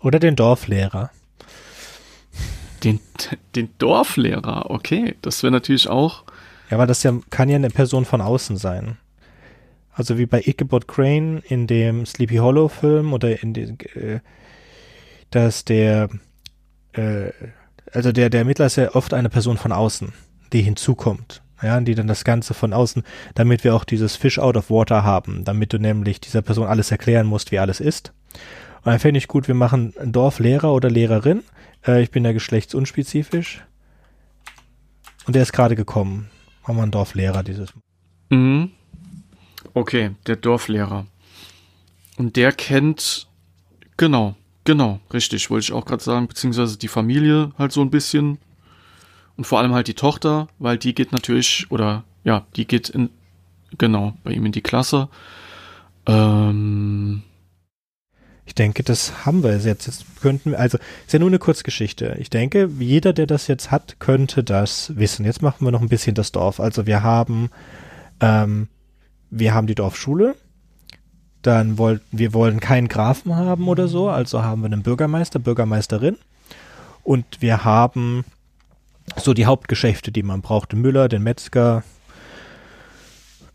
[0.00, 1.10] Oder den Dorflehrer.
[2.84, 3.00] Den,
[3.54, 5.14] den Dorflehrer, okay.
[5.22, 6.24] Das wäre natürlich auch.
[6.70, 8.98] Ja, aber das ja, kann ja eine Person von außen sein.
[9.92, 14.20] Also wie bei Ichabod Crane in dem Sleepy Hollow Film oder in den, äh,
[15.30, 16.10] dass der,
[16.92, 17.30] äh,
[17.92, 20.12] also der, der Ermittler ist ja oft eine Person von außen,
[20.52, 23.02] die hinzukommt ja, die dann das Ganze von außen,
[23.34, 26.90] damit wir auch dieses Fish out of water haben, damit du nämlich dieser Person alles
[26.90, 28.12] erklären musst, wie alles ist.
[28.86, 31.42] Und dann fände ich gut, wir machen Dorflehrer oder Lehrerin.
[31.84, 33.64] Äh, ich bin da geschlechtsunspezifisch.
[35.26, 36.30] Und der ist gerade gekommen.
[36.62, 37.82] Machen wir einen Dorflehrer dieses Mal.
[38.38, 38.70] Mhm.
[39.74, 41.04] Okay, der Dorflehrer.
[42.16, 43.26] Und der kennt,
[43.96, 48.38] genau, genau, richtig, wollte ich auch gerade sagen, beziehungsweise die Familie halt so ein bisschen
[49.36, 53.10] und vor allem halt die Tochter, weil die geht natürlich, oder ja, die geht in,
[53.78, 55.08] genau, bei ihm in die Klasse.
[56.06, 57.24] Ähm,
[58.46, 59.86] ich denke, das haben wir jetzt.
[59.86, 62.16] Jetzt könnten wir, also, ist ja nur eine Kurzgeschichte.
[62.20, 65.26] Ich denke, jeder, der das jetzt hat, könnte das wissen.
[65.26, 66.60] Jetzt machen wir noch ein bisschen das Dorf.
[66.60, 67.50] Also, wir haben,
[68.20, 68.68] ähm,
[69.30, 70.36] wir haben die Dorfschule.
[71.42, 74.08] Dann wollten, wir wollen keinen Grafen haben oder so.
[74.08, 76.16] Also haben wir einen Bürgermeister, Bürgermeisterin.
[77.04, 78.24] Und wir haben
[79.16, 80.72] so die Hauptgeschäfte, die man braucht.
[80.72, 81.84] Den Müller, den Metzger.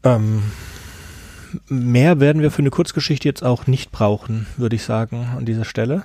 [0.03, 0.43] Ähm,
[1.67, 5.65] mehr werden wir für eine Kurzgeschichte jetzt auch nicht brauchen, würde ich sagen, an dieser
[5.65, 6.03] Stelle.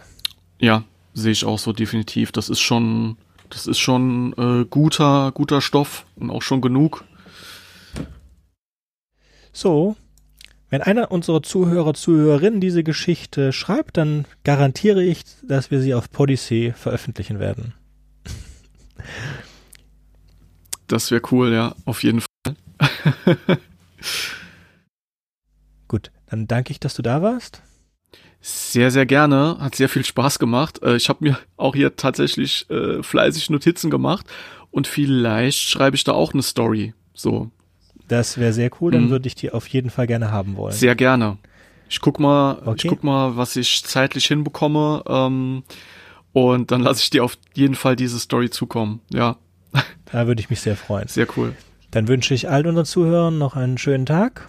[0.58, 0.84] Ja,
[1.14, 2.32] sehe ich auch so definitiv.
[2.32, 3.16] Das ist schon,
[3.50, 7.04] das ist schon äh, guter, guter Stoff und auch schon genug.
[9.52, 9.96] So,
[10.68, 16.10] Wenn einer unserer Zuhörer, Zuhörerinnen diese Geschichte schreibt, dann garantiere ich, dass wir sie auf
[16.10, 17.72] Podyssey veröffentlichen werden.
[20.88, 22.56] Das wäre cool, ja, auf jeden Fall.
[26.28, 27.62] Dann danke ich, dass du da warst.
[28.40, 29.56] Sehr, sehr gerne.
[29.58, 30.82] Hat sehr viel Spaß gemacht.
[30.82, 34.26] Äh, ich habe mir auch hier tatsächlich äh, fleißig Notizen gemacht
[34.70, 36.94] und vielleicht schreibe ich da auch eine Story.
[37.14, 37.50] So.
[38.08, 39.10] Das wäre sehr cool, dann mhm.
[39.10, 40.72] würde ich die auf jeden Fall gerne haben wollen.
[40.72, 41.38] Sehr gerne.
[41.88, 42.72] Ich guck mal, okay.
[42.76, 45.02] ich guck mal, was ich zeitlich hinbekomme.
[45.08, 45.64] Ähm,
[46.32, 49.00] und dann lasse ich dir auf jeden Fall diese Story zukommen.
[49.12, 49.38] Ja.
[50.12, 51.08] Da würde ich mich sehr freuen.
[51.08, 51.56] Sehr cool.
[51.90, 54.48] Dann wünsche ich all unseren Zuhörern noch einen schönen Tag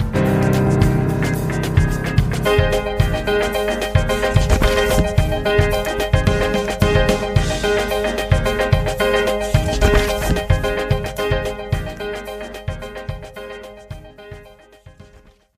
[2.43, 2.80] Thank